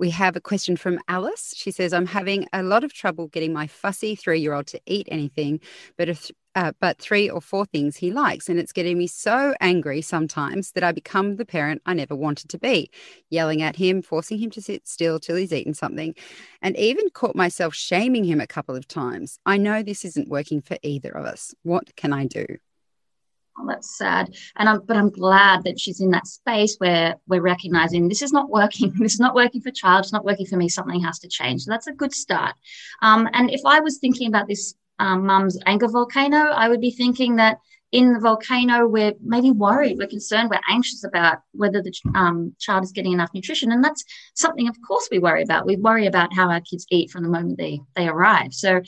We 0.01 0.09
have 0.13 0.35
a 0.35 0.41
question 0.41 0.79
from 0.79 0.99
Alice. 1.09 1.53
She 1.55 1.71
says, 1.71 1.93
I'm 1.93 2.07
having 2.07 2.47
a 2.55 2.63
lot 2.63 2.85
of 2.85 2.95
trouble 2.95 3.29
getting 3.29 3.53
my 3.53 3.67
fussy 3.67 4.17
three 4.17 4.41
year 4.41 4.55
old 4.55 4.67
to 4.69 4.81
eat 4.87 5.07
anything, 5.11 5.61
but 5.99 6.09
if 6.09 6.31
uh, 6.55 6.73
but 6.81 6.99
three 6.99 7.29
or 7.29 7.43
four 7.43 7.67
things 7.67 7.97
he 7.97 8.11
likes. 8.11 8.49
And 8.49 8.59
it's 8.59 8.73
getting 8.73 8.97
me 8.97 9.07
so 9.07 9.55
angry 9.61 10.01
sometimes 10.01 10.73
that 10.73 10.83
I 10.83 10.93
become 10.93 11.37
the 11.37 11.45
parent 11.45 11.83
I 11.85 11.93
never 11.93 12.17
wanted 12.17 12.49
to 12.49 12.59
be, 12.59 12.91
yelling 13.29 13.61
at 13.61 13.77
him, 13.77 14.01
forcing 14.01 14.39
him 14.39 14.51
to 14.53 14.63
sit 14.63 14.89
still 14.89 15.21
till 15.21 15.37
he's 15.37 15.53
eaten 15.53 15.75
something, 15.75 16.15
and 16.63 16.79
even 16.79 17.11
caught 17.11 17.37
myself 17.37 17.75
shaming 17.75 18.25
him 18.25 18.41
a 18.41 18.47
couple 18.47 18.77
of 18.77 18.89
times. 18.89 19.39
I 19.45 19.59
know 19.59 19.83
this 19.83 20.07
isn't 20.07 20.31
working 20.31 20.63
for 20.63 20.79
either 20.83 21.11
of 21.11 21.27
us. 21.27 21.55
What 21.63 21.95
can 21.95 22.15
I 22.15 22.25
do? 22.25 22.47
Oh, 23.59 23.67
that's 23.67 23.99
sad. 23.99 24.35
And 24.57 24.69
I'm, 24.69 24.81
but 24.87 24.97
I'm 24.97 25.11
glad 25.11 25.65
that 25.65 25.79
she's 25.79 26.01
in 26.01 26.11
that 26.11 26.27
space 26.27 26.77
where 26.79 27.17
we're 27.27 27.43
recognizing 27.43 28.09
this 28.09 28.23
is 28.23 28.33
not 28.33 28.49
working. 28.49 28.93
This 29.01 29.15
is 29.15 29.21
not 29.21 29.35
working 29.35 29.61
for 29.61 29.71
child. 29.71 30.05
It's 30.05 30.13
not 30.13 30.25
working 30.25 30.47
for 30.47 30.57
me. 30.57 30.69
Something 30.69 31.03
has 31.03 31.19
to 31.21 31.29
change. 31.29 31.63
So 31.63 31.71
that's 31.71 31.87
a 31.87 31.93
good 31.93 32.15
start. 32.15 32.55
Um, 33.03 33.29
and 33.33 33.51
if 33.51 33.61
I 33.67 33.81
was 33.81 33.99
thinking 33.99 34.29
about 34.29 34.49
this 34.49 34.75
um, 34.99 35.27
mum's 35.27 35.59
anger 35.67 35.89
volcano, 35.89 36.37
I 36.37 36.69
would 36.69 36.81
be 36.81 36.91
thinking 36.91 37.37
that 37.37 37.59
in 37.93 38.13
the 38.13 38.21
volcano, 38.21 38.87
we're 38.87 39.15
maybe 39.21 39.51
worried, 39.51 39.99
we're 39.99 40.07
concerned, 40.07 40.49
we're 40.51 40.61
anxious 40.69 41.03
about 41.03 41.39
whether 41.53 41.83
the 41.83 41.93
um, 42.15 42.55
child 42.61 42.85
is 42.85 42.93
getting 42.93 43.13
enough 43.13 43.31
nutrition. 43.35 43.73
And 43.73 43.83
that's 43.83 44.05
something, 44.35 44.69
of 44.69 44.77
course, 44.87 45.09
we 45.11 45.19
worry 45.19 45.43
about. 45.43 45.67
We 45.67 45.77
worry 45.77 46.07
about 46.07 46.33
how 46.33 46.51
our 46.51 46.61
kids 46.61 46.87
eat 46.91 47.11
from 47.11 47.25
the 47.25 47.29
moment 47.29 47.59
they, 47.59 47.81
they 47.97 48.07
arrive. 48.07 48.53
So 48.53 48.83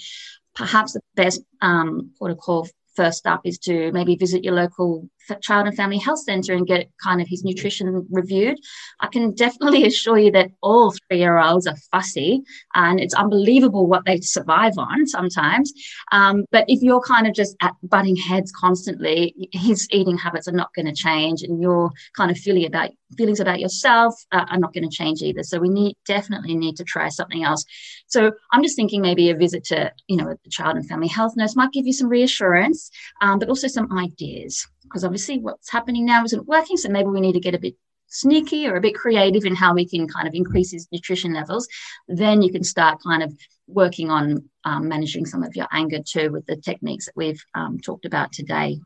perhaps 0.55 0.92
the 0.92 1.01
best 1.16 1.42
um, 1.61 2.12
protocol 2.16 2.68
first 2.96 3.26
up 3.26 3.40
is 3.44 3.59
to 3.59 3.92
maybe 3.92 4.16
visit 4.16 4.44
your 4.44 4.55
local 4.55 5.09
child 5.40 5.66
and 5.66 5.76
family 5.76 5.98
health 5.98 6.18
center 6.20 6.52
and 6.52 6.66
get 6.66 6.90
kind 7.02 7.20
of 7.20 7.28
his 7.28 7.44
nutrition 7.44 8.07
reviewed. 8.11 8.59
I 9.00 9.07
can 9.07 9.35
definitely 9.35 9.87
assure 9.87 10.18
you 10.18 10.31
that 10.33 10.50
all 10.62 10.92
three 10.92 11.18
year 11.18 11.38
olds 11.38 11.66
are 11.66 11.76
fussy 11.90 12.42
and 12.74 13.00
it's 13.00 13.14
unbelievable 13.14 13.87
what 13.87 14.05
they 14.05 14.20
survive 14.20 14.74
on 14.78 15.07
sometimes. 15.07 15.72
Um, 16.11 16.44
but 16.50 16.64
if 16.68 16.83
you're 16.83 17.00
kind 17.00 17.26
of 17.26 17.35
just 17.35 17.57
at 17.62 17.74
butting 17.83 18.16
heads 18.16 18.52
constantly, 18.52 19.48
his 19.52 19.87
eating 19.90 20.18
habits 20.18 20.48
are 20.48 20.52
not 20.52 20.74
going 20.74 20.87
to 20.87 20.92
change 20.92 21.42
and 21.42 21.61
your 21.61 21.90
kind 22.16 22.31
of 22.31 22.38
feeling 22.38 22.66
about 22.66 22.90
feelings 23.16 23.40
about 23.40 23.61
yourself 23.61 24.14
uh, 24.33 24.44
are 24.50 24.59
not 24.59 24.72
going 24.72 24.88
to 24.88 24.94
change 24.94 25.22
either. 25.22 25.42
So 25.42 25.59
we 25.59 25.68
need 25.68 25.96
definitely 26.07 26.55
need 26.55 26.76
to 26.76 26.85
try 26.85 27.09
something 27.09 27.44
else. 27.44 27.64
So 28.12 28.31
I'm 28.53 28.62
just 28.62 28.77
thinking 28.77 29.01
maybe 29.01 29.31
a 29.31 29.35
visit 29.35 29.64
to, 29.64 29.90
you 30.07 30.18
know, 30.18 30.37
the 30.44 30.51
child 30.51 30.77
and 30.77 30.87
family 30.87 31.09
health 31.09 31.33
nurse 31.35 31.57
might 31.57 31.72
give 31.72 31.87
you 31.87 31.94
some 31.94 32.11
reassurance, 32.11 32.90
um, 33.22 33.38
but 33.38 33.48
also 33.48 33.68
some 33.68 33.90
ideas 33.96 34.68
because 34.83 35.03
obviously 35.03 35.38
what's 35.38 35.70
happening 35.70 36.05
now 36.05 36.22
isn't 36.22 36.46
working. 36.46 36.77
So 36.77 36.90
maybe 36.90 37.09
we 37.09 37.22
need 37.22 37.33
to 37.33 37.40
get 37.40 37.55
a 37.55 37.59
bit 37.59 37.75
sneaky 38.09 38.68
or 38.68 38.77
a 38.77 38.83
bit 38.83 38.94
creative 38.94 39.46
in 39.46 39.55
how 39.55 39.72
we 39.72 39.88
can 39.88 40.07
kind 40.07 40.29
of 40.29 40.35
increase 40.35 40.72
his 40.72 40.87
nutrition 40.92 41.33
levels. 41.33 41.66
Then 42.07 42.42
you 42.42 42.53
can 42.53 42.64
start 42.64 43.03
kind 43.03 43.22
of 43.22 43.33
working 43.66 44.11
on 44.11 44.51
um, 44.64 44.88
managing 44.88 45.25
some 45.25 45.42
of 45.42 45.57
your 45.57 45.68
anger 45.72 46.01
too 46.07 46.31
with 46.31 46.44
the 46.44 46.57
techniques 46.57 47.07
that 47.07 47.16
we've 47.16 47.42
um, 47.55 47.81
talked 47.81 48.05
about 48.05 48.31
today 48.31 48.79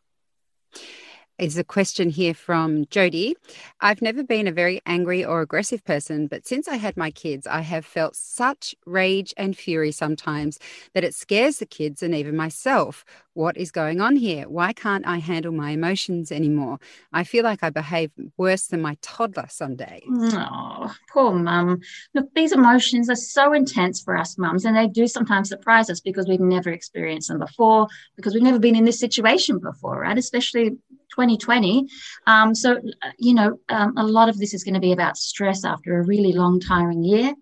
is 1.38 1.58
a 1.58 1.64
question 1.64 2.08
here 2.10 2.34
from 2.34 2.86
Jody. 2.86 3.36
I've 3.80 4.00
never 4.00 4.22
been 4.22 4.46
a 4.46 4.52
very 4.52 4.80
angry 4.86 5.24
or 5.24 5.40
aggressive 5.40 5.84
person, 5.84 6.26
but 6.26 6.46
since 6.46 6.66
I 6.68 6.76
had 6.76 6.96
my 6.96 7.10
kids, 7.10 7.46
I 7.46 7.60
have 7.60 7.84
felt 7.84 8.16
such 8.16 8.74
rage 8.86 9.34
and 9.36 9.56
fury 9.56 9.92
sometimes 9.92 10.58
that 10.94 11.04
it 11.04 11.14
scares 11.14 11.58
the 11.58 11.66
kids 11.66 12.02
and 12.02 12.14
even 12.14 12.36
myself. 12.36 13.04
What 13.34 13.58
is 13.58 13.70
going 13.70 14.00
on 14.00 14.16
here? 14.16 14.48
Why 14.48 14.72
can't 14.72 15.06
I 15.06 15.18
handle 15.18 15.52
my 15.52 15.72
emotions 15.72 16.32
anymore? 16.32 16.78
I 17.12 17.24
feel 17.24 17.44
like 17.44 17.62
I 17.62 17.68
behave 17.68 18.10
worse 18.38 18.68
than 18.68 18.80
my 18.80 18.96
toddler 19.02 19.46
some 19.50 19.76
days. 19.76 20.04
Oh, 20.08 20.94
poor 21.12 21.32
mum. 21.34 21.80
Look, 22.14 22.32
these 22.34 22.52
emotions 22.52 23.10
are 23.10 23.16
so 23.16 23.52
intense 23.52 24.00
for 24.00 24.16
us 24.16 24.38
mums, 24.38 24.64
and 24.64 24.74
they 24.74 24.88
do 24.88 25.06
sometimes 25.06 25.50
surprise 25.50 25.90
us 25.90 26.00
because 26.00 26.26
we've 26.26 26.40
never 26.40 26.70
experienced 26.70 27.28
them 27.28 27.38
before, 27.38 27.88
because 28.16 28.32
we've 28.32 28.42
never 28.42 28.58
been 28.58 28.74
in 28.74 28.86
this 28.86 28.98
situation 28.98 29.58
before, 29.58 30.00
right? 30.00 30.16
Especially 30.16 30.78
2020. 31.16 31.88
Um, 32.26 32.54
so, 32.54 32.78
you 33.18 33.34
know, 33.34 33.58
um, 33.70 33.94
a 33.96 34.04
lot 34.04 34.28
of 34.28 34.38
this 34.38 34.52
is 34.52 34.62
going 34.62 34.74
to 34.74 34.80
be 34.80 34.92
about 34.92 35.16
stress 35.16 35.64
after 35.64 35.98
a 35.98 36.04
really 36.04 36.32
long, 36.32 36.60
tiring 36.60 37.02
year. 37.02 37.34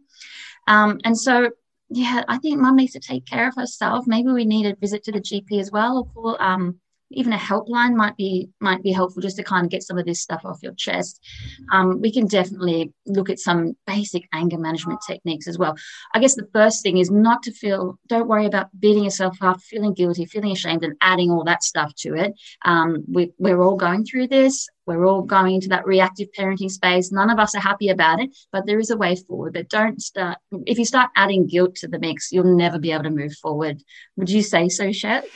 Um, 0.69 1.01
and 1.05 1.19
so, 1.19 1.51
yeah, 1.91 2.23
I 2.29 2.39
think 2.39 2.61
mum 2.61 2.77
needs 2.77 2.93
to 2.93 3.01
take 3.01 3.27
care 3.27 3.49
of 3.49 3.57
herself. 3.57 4.07
Maybe 4.07 4.31
we 4.31 4.45
need 4.45 4.67
a 4.67 4.77
visit 4.77 5.05
to 5.05 5.13
the 5.13 5.21
GP 5.21 5.61
as 5.61 5.71
well, 5.71 5.99
or 5.99 6.07
call 6.07 6.37
um, 6.41 6.81
even 7.15 7.33
a 7.33 7.39
helpline 7.39 7.95
might 7.95 8.17
be 8.17 8.51
might 8.61 8.83
be 8.83 8.93
helpful 8.93 9.23
just 9.23 9.37
to 9.37 9.43
kind 9.43 9.65
of 9.65 9.71
get 9.71 9.83
some 9.83 9.99
of 9.99 10.07
this 10.07 10.21
stuff 10.21 10.43
off 10.45 10.63
your 10.63 10.75
chest. 10.75 11.21
Um, 11.73 12.01
we 12.01 12.13
can 12.13 12.27
definitely 12.27 12.93
look 13.07 13.31
at 13.31 13.39
some 13.39 13.77
basic 13.87 14.29
anger 14.33 14.59
management 14.59 15.01
techniques 15.07 15.49
as 15.49 15.59
well. 15.59 15.77
I 16.15 16.19
guess 16.19 16.35
the 16.35 16.49
first 16.53 16.83
thing 16.83 16.99
is 16.99 17.11
not 17.11 17.43
to 17.45 17.53
feel. 17.53 17.99
Don't 18.09 18.29
worry 18.29 18.47
about 18.47 18.69
beating 18.79 19.05
yourself 19.05 19.37
up, 19.41 19.61
feeling 19.61 19.95
guilty, 19.95 20.27
feeling 20.27 20.53
ashamed, 20.53 20.85
and 20.85 20.97
adding 21.01 21.31
all 21.31 21.45
that 21.45 21.63
stuff 21.63 21.95
to 21.99 22.15
it. 22.15 22.35
Um, 22.65 23.05
we, 23.11 23.33
we're 23.39 23.63
all 23.63 23.77
going 23.77 24.05
through 24.05 24.29
this. 24.29 24.69
We're 24.87 25.07
all 25.07 25.23
going 25.23 25.55
into 25.55 25.69
that 25.69 25.87
reactive 25.87 26.29
parenting 26.39 26.71
space. 26.71 27.11
None 27.11 27.31
of 27.31 27.39
us 27.39 27.55
are 27.55 27.61
happy 27.61 27.89
about 27.89 28.21
it, 28.21 28.37
but 28.53 28.67
there 28.67 28.79
is 28.79 28.91
a 28.91 28.97
way 28.97 29.17
forward. 29.17 29.55
But 29.55 29.71
don't 29.71 30.01
start, 30.01 30.39
if 30.67 30.79
you 30.79 30.85
start 30.85 31.11
adding 31.17 31.47
guilt 31.47 31.77
to 31.77 31.89
the 31.89 31.99
mix, 31.99 32.31
you'll 32.33 32.57
never 32.57 32.79
be 32.79 32.93
able 32.93 33.05
to 33.05 33.11
move 33.11 33.35
forward. 33.35 33.83
Would 34.17 34.29
you 34.29 34.43
say 34.43 34.69
so, 34.69 34.93
Shet? 34.93 35.27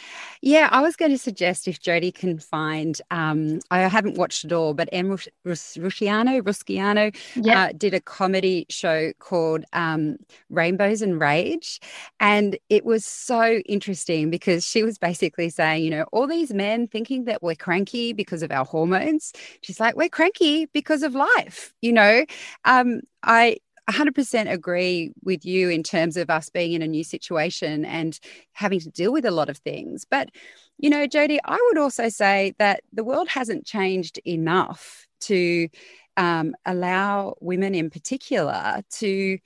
Yeah, 0.42 0.68
I 0.70 0.80
was 0.80 0.96
going 0.96 1.10
to 1.10 1.18
suggest 1.18 1.66
if 1.68 1.80
Jody 1.80 2.12
can 2.12 2.38
find, 2.38 3.00
um, 3.10 3.60
I 3.70 3.80
haven't 3.80 4.16
watched 4.16 4.44
it 4.44 4.52
all, 4.52 4.74
but 4.74 4.88
Em 4.92 5.08
Rusciano, 5.08 6.42
Rusciano 6.42 7.14
yep. 7.36 7.56
uh, 7.56 7.72
did 7.76 7.94
a 7.94 8.00
comedy 8.00 8.66
show 8.68 9.12
called 9.18 9.64
um, 9.72 10.16
Rainbows 10.50 11.02
and 11.02 11.20
Rage. 11.20 11.80
And 12.20 12.58
it 12.68 12.84
was 12.84 13.04
so 13.04 13.60
interesting 13.66 14.30
because 14.30 14.66
she 14.66 14.82
was 14.82 14.98
basically 14.98 15.50
saying, 15.50 15.84
you 15.84 15.90
know, 15.90 16.04
all 16.12 16.26
these 16.26 16.52
men 16.52 16.86
thinking 16.86 17.24
that 17.24 17.42
we're 17.42 17.54
cranky 17.54 18.12
because 18.12 18.42
of 18.42 18.52
our 18.52 18.64
hormones. 18.64 19.32
She's 19.62 19.80
like, 19.80 19.96
we're 19.96 20.08
cranky 20.08 20.66
because 20.66 21.02
of 21.02 21.14
life. 21.14 21.72
You 21.82 21.92
know, 21.92 22.24
um, 22.64 23.00
I 23.22 23.58
100% 23.88 24.50
agree 24.50 25.12
with 25.22 25.44
you 25.44 25.70
in 25.70 25.82
terms 25.82 26.16
of 26.16 26.30
us 26.30 26.50
being 26.50 26.72
in 26.72 26.82
a 26.82 26.88
new 26.88 27.04
situation 27.04 27.84
and 27.84 28.18
having 28.52 28.80
to 28.80 28.90
deal 28.90 29.12
with 29.12 29.24
a 29.24 29.30
lot 29.30 29.48
of 29.48 29.58
things. 29.58 30.04
But, 30.08 30.30
you 30.78 30.90
know, 30.90 31.06
Jody, 31.06 31.38
I 31.44 31.58
would 31.68 31.78
also 31.78 32.08
say 32.08 32.54
that 32.58 32.82
the 32.92 33.04
world 33.04 33.28
hasn't 33.28 33.66
changed 33.66 34.18
enough 34.26 35.06
to 35.20 35.68
um, 36.16 36.54
allow 36.66 37.34
women 37.40 37.74
in 37.74 37.90
particular 37.90 38.82
to 38.98 39.38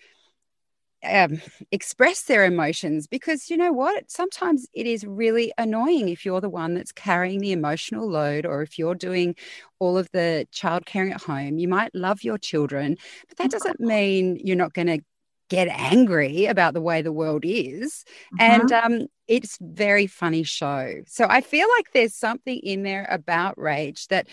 um, 1.04 1.40
express 1.70 2.22
their 2.22 2.44
emotions 2.44 3.06
because 3.06 3.50
you 3.50 3.56
know 3.56 3.72
what? 3.72 4.10
Sometimes 4.10 4.68
it 4.74 4.86
is 4.86 5.04
really 5.04 5.52
annoying 5.58 6.08
if 6.08 6.24
you're 6.24 6.40
the 6.40 6.48
one 6.48 6.74
that's 6.74 6.92
carrying 6.92 7.40
the 7.40 7.52
emotional 7.52 8.08
load 8.08 8.46
or 8.46 8.62
if 8.62 8.78
you're 8.78 8.94
doing 8.94 9.34
all 9.78 9.98
of 9.98 10.08
the 10.12 10.46
child 10.52 10.86
caring 10.86 11.12
at 11.12 11.22
home. 11.22 11.58
You 11.58 11.68
might 11.68 11.94
love 11.94 12.22
your 12.22 12.38
children, 12.38 12.96
but 13.28 13.38
that 13.38 13.50
doesn't 13.50 13.80
mean 13.80 14.40
you're 14.42 14.56
not 14.56 14.74
going 14.74 14.86
to 14.88 15.00
get 15.48 15.68
angry 15.68 16.46
about 16.46 16.72
the 16.72 16.80
way 16.80 17.02
the 17.02 17.12
world 17.12 17.44
is. 17.44 18.04
And 18.38 18.72
uh-huh. 18.72 18.86
um, 18.86 19.06
it's 19.28 19.58
very 19.60 20.06
funny 20.06 20.44
show. 20.44 21.02
So 21.06 21.26
I 21.28 21.42
feel 21.42 21.68
like 21.76 21.92
there's 21.92 22.14
something 22.14 22.58
in 22.58 22.84
there 22.84 23.06
about 23.10 23.58
rage 23.58 24.08
that 24.08 24.28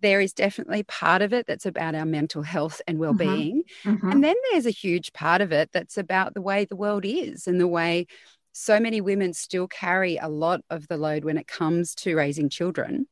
there 0.00 0.20
is 0.20 0.32
definitely 0.32 0.82
part 0.84 1.22
of 1.22 1.32
it 1.32 1.46
that's 1.46 1.66
about 1.66 1.94
our 1.94 2.04
mental 2.04 2.42
health 2.42 2.80
and 2.86 2.96
mm-hmm. 2.96 3.02
well-being 3.02 3.62
mm-hmm. 3.84 4.10
and 4.10 4.22
then 4.22 4.36
there's 4.50 4.66
a 4.66 4.70
huge 4.70 5.12
part 5.12 5.40
of 5.40 5.52
it 5.52 5.70
that's 5.72 5.98
about 5.98 6.34
the 6.34 6.40
way 6.40 6.64
the 6.64 6.76
world 6.76 7.04
is 7.04 7.46
and 7.46 7.60
the 7.60 7.68
way 7.68 8.06
so 8.52 8.80
many 8.80 9.00
women 9.00 9.32
still 9.32 9.68
carry 9.68 10.16
a 10.16 10.28
lot 10.28 10.60
of 10.70 10.88
the 10.88 10.96
load 10.96 11.24
when 11.24 11.38
it 11.38 11.46
comes 11.46 11.94
to 11.94 12.16
raising 12.16 12.48
children 12.48 13.06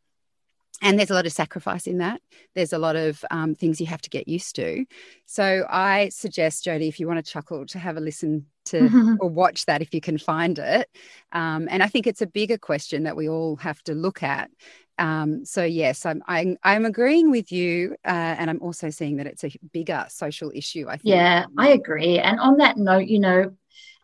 and 0.83 0.99
there's 0.99 1.11
a 1.11 1.15
lot 1.15 1.27
of 1.27 1.33
sacrifice 1.33 1.87
in 1.87 1.99
that 1.99 2.21
there's 2.55 2.73
a 2.73 2.79
lot 2.79 2.97
of 2.97 3.25
um, 3.31 3.55
things 3.55 3.81
you 3.81 3.87
have 3.87 4.01
to 4.01 4.11
get 4.11 4.29
used 4.29 4.55
to 4.57 4.85
so 5.27 5.67
i 5.69 6.09
suggest 6.09 6.65
jody 6.65 6.89
if 6.89 7.01
you 7.01 7.07
want 7.07 7.25
to 7.25 7.33
chuckle 7.33 7.67
to 7.67 7.79
have 7.79 7.97
a 7.97 8.01
listen 8.01 8.47
to 8.65 8.81
mm-hmm. 8.81 9.15
or 9.21 9.29
watch 9.29 9.65
that 9.67 9.83
if 9.83 9.95
you 9.95 10.01
can 10.01 10.19
find 10.19 10.59
it 10.59 10.89
um, 11.33 11.69
and 11.71 11.83
i 11.83 11.87
think 11.87 12.07
it's 12.07 12.23
a 12.23 12.27
bigger 12.27 12.59
question 12.59 13.05
that 13.05 13.17
we 13.17 13.29
all 13.29 13.57
have 13.57 13.83
to 13.83 13.95
look 13.95 14.23
at 14.23 14.51
um, 14.99 15.45
so 15.45 15.63
yes, 15.65 16.05
I'm, 16.05 16.23
I'm, 16.27 16.59
I'm 16.63 16.85
agreeing 16.85 17.31
with 17.31 17.53
you, 17.53 17.95
uh, 18.05 18.09
and 18.39 18.51
I'm 18.51 18.61
also 18.61 18.91
seeing 18.91 19.17
that 19.17 19.27
it's 19.27 19.45
a 19.45 19.53
bigger 19.73 20.05
social 20.09 20.51
issue. 20.55 20.87
I 20.89 20.97
think. 20.97 21.15
Yeah, 21.15 21.47
I 21.57 21.69
agree. 21.69 22.19
And 22.19 22.41
on 22.41 22.57
that 22.59 22.77
note, 22.77 23.07
you 23.07 23.21
know, 23.21 23.53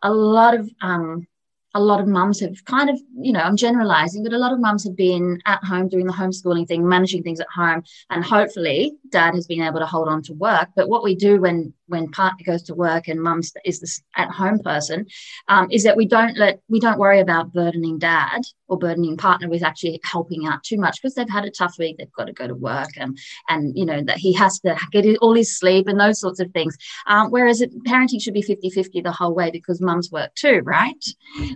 a 0.01 0.11
lot 0.11 0.55
of 0.55 0.69
um, 0.81 1.27
a 1.75 1.79
lot 1.79 1.99
of 1.99 2.07
mums 2.07 2.39
have 2.39 2.63
kind 2.63 2.89
of, 2.89 2.99
you 3.17 3.33
know, 3.33 3.41
I'm 3.41 3.57
generalizing, 3.57 4.23
but 4.23 4.31
a 4.31 4.37
lot 4.37 4.53
of 4.53 4.59
mums 4.61 4.85
have 4.85 4.95
been 4.95 5.41
at 5.45 5.61
home 5.63 5.89
doing 5.89 6.07
the 6.07 6.13
homeschooling 6.13 6.67
thing, 6.67 6.87
managing 6.87 7.21
things 7.21 7.41
at 7.41 7.47
home, 7.53 7.83
and 8.09 8.23
hopefully 8.23 8.93
dad 9.09 9.35
has 9.35 9.45
been 9.45 9.61
able 9.61 9.79
to 9.79 9.85
hold 9.85 10.07
on 10.07 10.23
to 10.23 10.33
work. 10.33 10.69
But 10.75 10.87
what 10.87 11.03
we 11.03 11.15
do 11.15 11.41
when 11.41 11.73
when 11.87 12.09
partner 12.11 12.43
goes 12.45 12.63
to 12.63 12.75
work 12.75 13.07
and 13.07 13.21
mum 13.21 13.41
is 13.63 13.79
this 13.79 14.01
at 14.15 14.29
home 14.29 14.59
person 14.59 15.05
um, 15.47 15.67
is 15.71 15.83
that 15.83 15.97
we 15.97 16.05
don't 16.05 16.37
let 16.37 16.59
we 16.67 16.79
don't 16.79 16.99
worry 16.99 17.19
about 17.19 17.53
burdening 17.53 17.97
dad 17.97 18.41
or 18.67 18.77
burdening 18.77 19.15
partner 19.15 19.47
with 19.47 19.63
actually 19.63 19.99
helping 20.03 20.47
out 20.47 20.63
too 20.63 20.77
much 20.77 21.01
because 21.01 21.13
they've 21.13 21.29
had 21.29 21.45
a 21.45 21.51
tough 21.51 21.75
week 21.77 21.97
they've 21.97 22.11
got 22.13 22.25
to 22.25 22.33
go 22.33 22.47
to 22.47 22.55
work 22.55 22.89
and 22.97 23.17
and 23.49 23.77
you 23.77 23.85
know 23.85 24.01
that 24.03 24.17
he 24.17 24.33
has 24.33 24.59
to 24.59 24.75
get 24.91 25.05
all 25.17 25.33
his 25.33 25.57
sleep 25.57 25.87
and 25.87 25.99
those 25.99 26.19
sorts 26.19 26.39
of 26.39 26.51
things. 26.51 26.75
Um, 27.05 27.29
whereas 27.29 27.61
it, 27.61 27.71
parenting 27.83 28.21
should 28.21 28.33
be 28.33 28.41
50-50 28.41 29.03
the 29.03 29.11
whole 29.11 29.35
way 29.35 29.51
because 29.51 29.81
mums 29.81 30.11
work 30.11 30.33
too 30.35 30.61
right? 30.65 31.05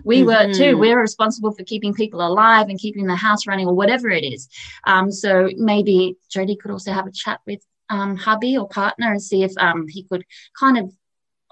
We 0.04 0.18
mm-hmm. 0.18 0.26
work 0.26 0.52
too. 0.52 0.78
We're 0.78 1.00
responsible 1.00 1.52
for 1.52 1.64
keeping 1.64 1.94
people 1.94 2.26
alive 2.26 2.68
and 2.68 2.78
keeping 2.78 3.06
the 3.06 3.16
house 3.16 3.46
running 3.46 3.66
or 3.66 3.74
whatever 3.74 4.08
it 4.08 4.24
is. 4.24 4.48
Um, 4.84 5.10
so 5.10 5.48
maybe 5.56 6.16
jody 6.30 6.56
could 6.56 6.70
also 6.70 6.92
have 6.92 7.06
a 7.06 7.12
chat 7.12 7.40
with 7.46 7.60
um, 7.90 8.16
hubby 8.16 8.56
or 8.56 8.68
partner 8.68 9.10
and 9.10 9.22
see 9.22 9.42
if 9.42 9.52
um, 9.58 9.86
he 9.88 10.04
could 10.04 10.24
kind 10.58 10.78
of 10.78 10.90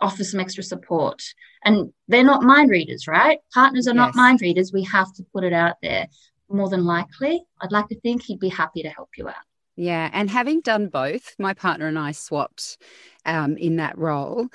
offer 0.00 0.24
some 0.24 0.40
extra 0.40 0.62
support. 0.62 1.22
And 1.64 1.92
they're 2.06 2.24
not 2.24 2.42
mind 2.42 2.70
readers, 2.70 3.06
right? 3.06 3.38
Partners 3.52 3.86
are 3.86 3.90
yes. 3.90 3.96
not 3.96 4.14
mind 4.14 4.40
readers. 4.40 4.72
We 4.72 4.84
have 4.84 5.12
to 5.14 5.24
put 5.34 5.44
it 5.44 5.52
out 5.52 5.76
there. 5.82 6.06
More 6.48 6.70
than 6.70 6.86
likely, 6.86 7.42
I'd 7.60 7.72
like 7.72 7.88
to 7.88 8.00
think 8.00 8.22
he'd 8.22 8.40
be 8.40 8.48
happy 8.48 8.82
to 8.82 8.88
help 8.88 9.10
you 9.18 9.28
out. 9.28 9.34
Yeah. 9.76 10.08
And 10.12 10.30
having 10.30 10.60
done 10.60 10.88
both, 10.88 11.34
my 11.38 11.52
partner 11.52 11.86
and 11.86 11.98
I 11.98 12.12
swapped 12.12 12.78
um, 13.26 13.56
in 13.56 13.76
that 13.76 13.98
role. 13.98 14.48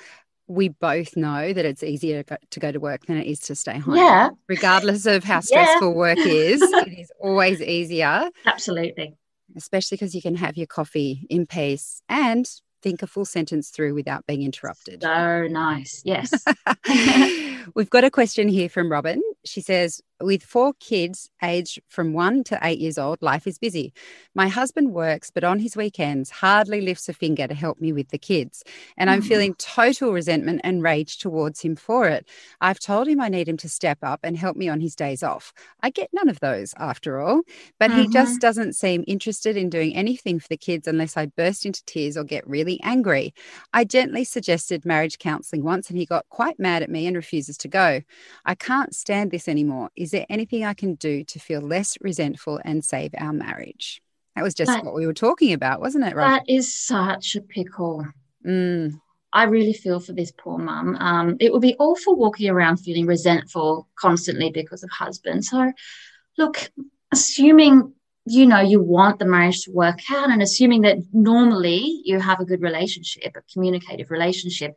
We 0.46 0.68
both 0.68 1.16
know 1.16 1.52
that 1.52 1.64
it's 1.64 1.82
easier 1.82 2.24
to 2.50 2.60
go 2.60 2.72
to 2.72 2.80
work 2.80 3.06
than 3.06 3.16
it 3.16 3.26
is 3.26 3.38
to 3.40 3.54
stay 3.54 3.78
home. 3.78 3.96
Yeah. 3.96 4.30
Regardless 4.48 5.06
of 5.06 5.24
how 5.24 5.40
stressful 5.40 5.90
yeah. 5.90 5.96
work 5.96 6.18
is, 6.18 6.60
it 6.60 6.98
is 6.98 7.12
always 7.20 7.62
easier. 7.62 8.28
Absolutely 8.44 9.16
especially 9.56 9.96
because 9.96 10.14
you 10.14 10.22
can 10.22 10.36
have 10.36 10.56
your 10.56 10.66
coffee 10.66 11.26
in 11.30 11.46
peace 11.46 12.02
and 12.08 12.46
think 12.82 13.02
a 13.02 13.06
full 13.06 13.24
sentence 13.24 13.70
through 13.70 13.94
without 13.94 14.26
being 14.26 14.42
interrupted. 14.42 15.02
So 15.02 15.46
nice. 15.48 16.02
Yes. 16.04 16.44
We've 17.74 17.88
got 17.88 18.04
a 18.04 18.10
question 18.10 18.48
here 18.48 18.68
from 18.68 18.92
Robin. 18.92 19.22
She 19.44 19.62
says, 19.62 20.02
with 20.24 20.42
four 20.42 20.72
kids 20.80 21.30
aged 21.42 21.80
from 21.88 22.12
one 22.12 22.44
to 22.44 22.58
eight 22.62 22.78
years 22.78 22.98
old, 22.98 23.20
life 23.20 23.46
is 23.46 23.58
busy. 23.58 23.92
My 24.34 24.48
husband 24.48 24.92
works, 24.92 25.30
but 25.30 25.44
on 25.44 25.58
his 25.58 25.76
weekends 25.76 26.30
hardly 26.30 26.80
lifts 26.80 27.08
a 27.08 27.12
finger 27.12 27.46
to 27.46 27.54
help 27.54 27.80
me 27.80 27.92
with 27.92 28.08
the 28.08 28.18
kids. 28.18 28.64
And 28.96 29.10
I'm 29.10 29.22
mm. 29.22 29.26
feeling 29.26 29.54
total 29.54 30.12
resentment 30.12 30.60
and 30.64 30.82
rage 30.82 31.18
towards 31.18 31.60
him 31.60 31.76
for 31.76 32.08
it. 32.08 32.28
I've 32.60 32.80
told 32.80 33.08
him 33.08 33.20
I 33.20 33.28
need 33.28 33.48
him 33.48 33.56
to 33.58 33.68
step 33.68 33.98
up 34.02 34.20
and 34.22 34.36
help 34.36 34.56
me 34.56 34.68
on 34.68 34.80
his 34.80 34.96
days 34.96 35.22
off. 35.22 35.52
I 35.82 35.90
get 35.90 36.10
none 36.12 36.28
of 36.28 36.40
those 36.40 36.74
after 36.78 37.20
all, 37.20 37.42
but 37.78 37.90
mm-hmm. 37.90 38.02
he 38.02 38.08
just 38.08 38.40
doesn't 38.40 38.74
seem 38.74 39.04
interested 39.06 39.56
in 39.56 39.70
doing 39.70 39.94
anything 39.94 40.40
for 40.40 40.48
the 40.48 40.56
kids 40.56 40.88
unless 40.88 41.16
I 41.16 41.26
burst 41.26 41.66
into 41.66 41.84
tears 41.84 42.16
or 42.16 42.24
get 42.24 42.48
really 42.48 42.80
angry. 42.82 43.34
I 43.72 43.84
gently 43.84 44.24
suggested 44.24 44.84
marriage 44.84 45.18
counseling 45.18 45.64
once 45.64 45.88
and 45.90 45.98
he 45.98 46.06
got 46.06 46.28
quite 46.28 46.58
mad 46.58 46.82
at 46.82 46.90
me 46.90 47.06
and 47.06 47.16
refuses 47.16 47.56
to 47.58 47.68
go. 47.68 48.00
I 48.44 48.54
can't 48.54 48.94
stand 48.94 49.30
this 49.30 49.48
anymore. 49.48 49.90
Is 49.96 50.13
there 50.14 50.26
anything 50.30 50.64
I 50.64 50.74
can 50.74 50.94
do 50.94 51.24
to 51.24 51.38
feel 51.38 51.60
less 51.60 51.98
resentful 52.00 52.60
and 52.64 52.84
save 52.84 53.12
our 53.18 53.32
marriage? 53.32 54.00
That 54.36 54.42
was 54.42 54.54
just 54.54 54.70
that, 54.70 54.84
what 54.84 54.94
we 54.94 55.06
were 55.06 55.14
talking 55.14 55.52
about, 55.52 55.80
wasn't 55.80 56.04
it? 56.04 56.14
Right. 56.14 56.38
That 56.38 56.52
is 56.52 56.72
such 56.72 57.36
a 57.36 57.40
pickle. 57.40 58.06
Mm. 58.46 59.00
I 59.32 59.44
really 59.44 59.72
feel 59.72 60.00
for 60.00 60.12
this 60.12 60.32
poor 60.32 60.58
mum. 60.58 60.96
Um, 60.96 61.36
it 61.40 61.52
would 61.52 61.62
be 61.62 61.76
awful 61.78 62.16
walking 62.16 62.48
around 62.48 62.76
feeling 62.78 63.06
resentful 63.06 63.88
constantly 63.98 64.50
because 64.50 64.84
of 64.84 64.90
husband. 64.90 65.44
So, 65.44 65.72
look, 66.38 66.70
assuming 67.12 67.92
you 68.26 68.46
know 68.46 68.60
you 68.60 68.80
want 68.80 69.18
the 69.18 69.26
marriage 69.26 69.64
to 69.64 69.70
work 69.70 69.98
out 70.10 70.30
and 70.30 70.40
assuming 70.40 70.82
that 70.82 70.96
normally 71.12 72.00
you 72.04 72.18
have 72.18 72.40
a 72.40 72.44
good 72.44 72.62
relationship 72.62 73.36
a 73.36 73.42
communicative 73.52 74.10
relationship 74.10 74.74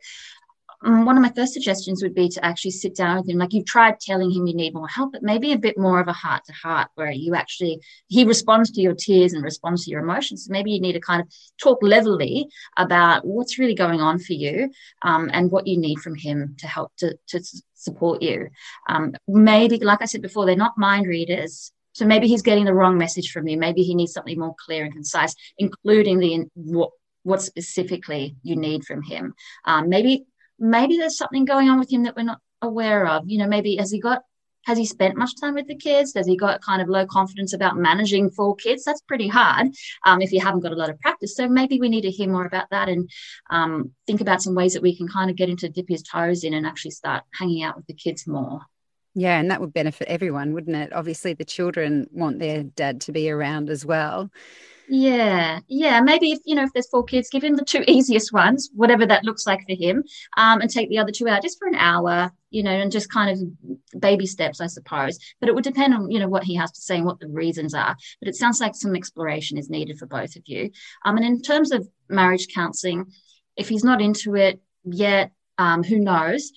one 0.80 1.16
of 1.16 1.22
my 1.22 1.32
first 1.34 1.52
suggestions 1.52 2.02
would 2.02 2.14
be 2.14 2.28
to 2.28 2.44
actually 2.44 2.70
sit 2.70 2.94
down 2.94 3.16
with 3.16 3.28
him. 3.28 3.38
Like 3.38 3.52
you've 3.52 3.66
tried 3.66 3.98
telling 3.98 4.30
him 4.30 4.46
you 4.46 4.54
need 4.54 4.74
more 4.74 4.86
help, 4.86 5.12
but 5.12 5.22
maybe 5.22 5.52
a 5.52 5.58
bit 5.58 5.76
more 5.76 6.00
of 6.00 6.06
a 6.06 6.12
heart 6.12 6.44
to 6.44 6.52
heart 6.52 6.88
where 6.94 7.10
you 7.10 7.34
actually, 7.34 7.80
he 8.06 8.24
responds 8.24 8.70
to 8.72 8.80
your 8.80 8.94
tears 8.94 9.32
and 9.32 9.42
responds 9.42 9.84
to 9.84 9.90
your 9.90 10.00
emotions. 10.00 10.44
So 10.44 10.52
maybe 10.52 10.70
you 10.70 10.80
need 10.80 10.92
to 10.92 11.00
kind 11.00 11.20
of 11.20 11.28
talk 11.60 11.80
levelly 11.82 12.46
about 12.76 13.26
what's 13.26 13.58
really 13.58 13.74
going 13.74 14.00
on 14.00 14.18
for 14.20 14.34
you 14.34 14.70
um, 15.02 15.30
and 15.32 15.50
what 15.50 15.66
you 15.66 15.78
need 15.78 15.98
from 15.98 16.14
him 16.14 16.54
to 16.58 16.68
help 16.68 16.92
to, 16.98 17.18
to 17.28 17.40
support 17.74 18.22
you. 18.22 18.48
Um, 18.88 19.14
maybe, 19.26 19.78
like 19.78 20.02
I 20.02 20.06
said 20.06 20.22
before, 20.22 20.46
they're 20.46 20.56
not 20.56 20.78
mind 20.78 21.06
readers. 21.06 21.72
So 21.92 22.06
maybe 22.06 22.28
he's 22.28 22.42
getting 22.42 22.64
the 22.64 22.74
wrong 22.74 22.96
message 22.96 23.32
from 23.32 23.48
you. 23.48 23.58
Maybe 23.58 23.82
he 23.82 23.96
needs 23.96 24.12
something 24.12 24.38
more 24.38 24.54
clear 24.64 24.84
and 24.84 24.92
concise, 24.92 25.34
including 25.58 26.20
the 26.20 26.46
what 26.54 26.90
what 27.24 27.42
specifically 27.42 28.36
you 28.42 28.54
need 28.54 28.84
from 28.84 29.02
him. 29.02 29.34
Um, 29.64 29.88
maybe 29.88 30.26
maybe 30.58 30.96
there's 30.96 31.16
something 31.16 31.44
going 31.44 31.68
on 31.68 31.78
with 31.78 31.92
him 31.92 32.04
that 32.04 32.16
we're 32.16 32.22
not 32.22 32.40
aware 32.62 33.06
of. 33.06 33.24
You 33.26 33.38
know, 33.38 33.46
maybe 33.46 33.76
has 33.76 33.90
he 33.90 34.00
got 34.00 34.22
has 34.64 34.76
he 34.76 34.84
spent 34.84 35.16
much 35.16 35.30
time 35.40 35.54
with 35.54 35.66
the 35.66 35.74
kids? 35.74 36.12
Has 36.14 36.26
he 36.26 36.36
got 36.36 36.60
kind 36.60 36.82
of 36.82 36.88
low 36.88 37.06
confidence 37.06 37.54
about 37.54 37.78
managing 37.78 38.30
four 38.30 38.54
kids? 38.54 38.84
That's 38.84 39.00
pretty 39.00 39.26
hard 39.26 39.68
um, 40.04 40.20
if 40.20 40.30
you 40.30 40.40
haven't 40.40 40.60
got 40.60 40.72
a 40.72 40.76
lot 40.76 40.90
of 40.90 41.00
practice. 41.00 41.34
So 41.34 41.48
maybe 41.48 41.80
we 41.80 41.88
need 41.88 42.02
to 42.02 42.10
hear 42.10 42.28
more 42.28 42.44
about 42.44 42.68
that 42.70 42.88
and 42.90 43.08
um, 43.48 43.92
think 44.06 44.20
about 44.20 44.42
some 44.42 44.54
ways 44.54 44.74
that 44.74 44.82
we 44.82 44.94
can 44.94 45.08
kind 45.08 45.30
of 45.30 45.36
get 45.36 45.48
him 45.48 45.56
to 45.58 45.70
dip 45.70 45.88
his 45.88 46.02
toes 46.02 46.44
in 46.44 46.52
and 46.52 46.66
actually 46.66 46.90
start 46.90 47.24
hanging 47.32 47.62
out 47.62 47.76
with 47.76 47.86
the 47.86 47.94
kids 47.94 48.26
more. 48.26 48.60
Yeah, 49.14 49.40
and 49.40 49.50
that 49.50 49.60
would 49.60 49.72
benefit 49.72 50.06
everyone, 50.08 50.52
wouldn't 50.52 50.76
it? 50.76 50.92
Obviously, 50.92 51.32
the 51.32 51.46
children 51.46 52.06
want 52.12 52.38
their 52.38 52.62
dad 52.62 53.00
to 53.02 53.12
be 53.12 53.30
around 53.30 53.70
as 53.70 53.86
well. 53.86 54.30
Yeah, 54.90 55.60
yeah. 55.68 56.00
Maybe 56.00 56.32
if 56.32 56.38
you 56.46 56.54
know 56.54 56.62
if 56.64 56.72
there's 56.72 56.88
four 56.88 57.04
kids, 57.04 57.28
give 57.28 57.44
him 57.44 57.56
the 57.56 57.64
two 57.64 57.84
easiest 57.86 58.32
ones, 58.32 58.70
whatever 58.74 59.04
that 59.04 59.22
looks 59.22 59.46
like 59.46 59.60
for 59.66 59.74
him, 59.74 60.02
um, 60.38 60.62
and 60.62 60.70
take 60.70 60.88
the 60.88 60.98
other 60.98 61.12
two 61.12 61.28
out 61.28 61.42
just 61.42 61.58
for 61.58 61.68
an 61.68 61.74
hour, 61.74 62.32
you 62.50 62.62
know, 62.62 62.70
and 62.70 62.90
just 62.90 63.12
kind 63.12 63.30
of 63.30 64.00
baby 64.00 64.26
steps, 64.26 64.62
I 64.62 64.66
suppose. 64.66 65.18
But 65.40 65.50
it 65.50 65.54
would 65.54 65.64
depend 65.64 65.92
on 65.92 66.10
you 66.10 66.18
know 66.18 66.28
what 66.28 66.44
he 66.44 66.54
has 66.54 66.72
to 66.72 66.80
say 66.80 66.96
and 66.96 67.04
what 67.04 67.20
the 67.20 67.28
reasons 67.28 67.74
are. 67.74 67.96
But 68.18 68.28
it 68.28 68.36
sounds 68.36 68.62
like 68.62 68.74
some 68.74 68.96
exploration 68.96 69.58
is 69.58 69.68
needed 69.68 69.98
for 69.98 70.06
both 70.06 70.36
of 70.36 70.42
you. 70.46 70.70
Um, 71.04 71.18
and 71.18 71.26
in 71.26 71.42
terms 71.42 71.70
of 71.70 71.86
marriage 72.08 72.48
counselling, 72.54 73.12
if 73.56 73.68
he's 73.68 73.84
not 73.84 74.00
into 74.00 74.36
it 74.36 74.58
yet, 74.84 75.32
um, 75.58 75.82
who 75.82 75.98
knows? 75.98 76.50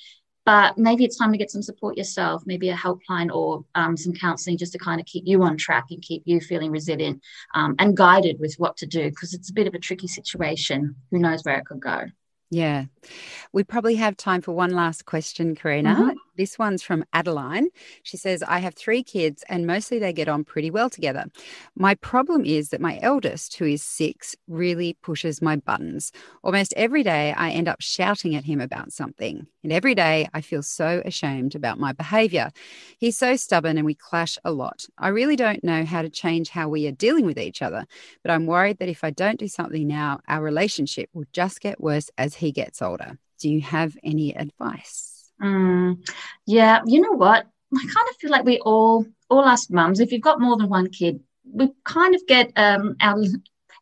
But 0.46 0.78
maybe 0.78 1.06
it's 1.06 1.18
time 1.18 1.32
to 1.32 1.38
get 1.38 1.52
some 1.52 1.62
support 1.62 1.98
yourself, 1.98 2.44
maybe 2.46 2.70
a 2.70 2.76
helpline 2.76 3.34
or 3.34 3.64
um, 3.76 3.96
some 3.96 4.14
counseling 4.14 4.58
just 4.58 4.74
to 4.74 4.80
kind 4.80 5.00
of 5.00 5.06
keep 5.06 5.24
you 5.28 5.44
on 5.44 5.58
track 5.58 5.86
and 5.92 6.02
keep 6.02 6.24
you 6.26 6.40
feeling 6.40 6.72
resilient 6.72 7.22
um, 7.54 7.76
and 7.80 7.96
guided 7.96 8.40
with 8.40 8.56
what 8.58 8.78
to 8.78 8.86
do 8.86 9.10
because 9.10 9.34
it's 9.34 9.50
a 9.50 9.54
bit 9.54 9.68
of 9.68 9.74
a 9.74 9.80
tricky 9.80 10.08
situation. 10.08 10.96
Who 11.12 11.20
knows 11.20 11.44
where 11.44 11.58
it 11.58 11.66
could 11.66 11.80
go? 11.80 12.06
Yeah. 12.50 12.86
We 13.54 13.64
probably 13.64 13.96
have 13.96 14.18
time 14.18 14.42
for 14.42 14.52
one 14.52 14.72
last 14.72 15.06
question, 15.06 15.56
Karina. 15.56 15.96
Mm-hmm. 15.96 16.10
This 16.38 16.58
one's 16.58 16.82
from 16.82 17.04
Adeline. 17.12 17.68
She 18.04 18.16
says, 18.16 18.42
I 18.42 18.60
have 18.60 18.74
three 18.74 19.04
kids 19.04 19.44
and 19.50 19.68
mostly 19.68 20.00
they 20.00 20.14
get 20.14 20.30
on 20.30 20.46
pretty 20.46 20.72
well 20.72 20.90
together. 20.90 21.26
My 21.76 21.96
problem 21.96 22.46
is 22.46 22.70
that 22.70 22.80
my 22.80 23.00
eldest, 23.02 23.58
who 23.58 23.66
is 23.66 23.84
six, 23.84 24.36
really 24.48 24.94
pushes 25.02 25.42
my 25.42 25.58
buttons. 25.58 26.12
Almost 26.42 26.74
every 26.78 27.04
day 27.04 27.34
I 27.36 27.52
end 27.52 27.68
up 27.68 27.82
shouting 27.82 28.36
at 28.36 28.46
him 28.46 28.62
about 28.62 28.94
something. 28.94 29.46
And 29.64 29.74
every 29.74 29.94
day 29.94 30.30
I 30.34 30.40
feel 30.42 30.64
so 30.64 31.02
ashamed 31.04 31.54
about 31.54 31.80
my 31.80 31.92
behavior. 31.92 32.52
He's 32.98 33.18
so 33.18 33.36
stubborn 33.36 33.78
and 33.78 33.86
we 33.86 33.94
clash 33.94 34.38
a 34.46 34.52
lot. 34.52 34.86
I 34.98 35.10
really 35.10 35.36
don't 35.36 35.64
know 35.64 35.84
how 35.84 36.02
to 36.02 36.10
change 36.10 36.50
how 36.50 36.70
we 36.70 36.88
are 36.88 36.92
dealing 36.92 37.26
with 37.26 37.38
each 37.38 37.62
other, 37.62 37.86
but 38.24 38.32
I'm 38.32 38.46
worried 38.46 38.80
that 38.80 38.90
if 38.90 39.04
I 39.04 39.12
don't 39.12 39.40
do 39.40 39.50
something 39.50 39.86
now, 39.86 40.22
our 40.28 40.42
relationship 40.42 41.10
will 41.14 41.26
just 41.34 41.60
get 41.60 41.82
worse 41.82 42.10
as 42.18 42.36
he 42.36 42.52
gets 42.52 42.82
older. 42.82 43.18
Do 43.40 43.50
you 43.50 43.62
have 43.62 43.98
any 44.04 44.34
advice? 44.36 45.11
Mm, 45.42 46.08
yeah, 46.46 46.82
you 46.86 47.02
know 47.02 47.14
what? 47.14 47.46
I 47.74 47.80
kind 47.80 48.08
of 48.10 48.16
feel 48.20 48.32
like 48.32 48.46
we 48.46 48.60
all, 48.60 49.06
all 49.30 49.46
us 49.46 49.70
mums, 49.70 50.00
if 50.00 50.12
you've 50.12 50.22
got 50.22 50.42
more 50.42 50.58
than 50.58 50.70
one 50.70 50.90
kid, 50.90 51.22
we 51.52 51.70
kind 51.86 52.14
of 52.16 52.26
get 52.28 52.52
um, 52.56 52.96
our 53.02 53.24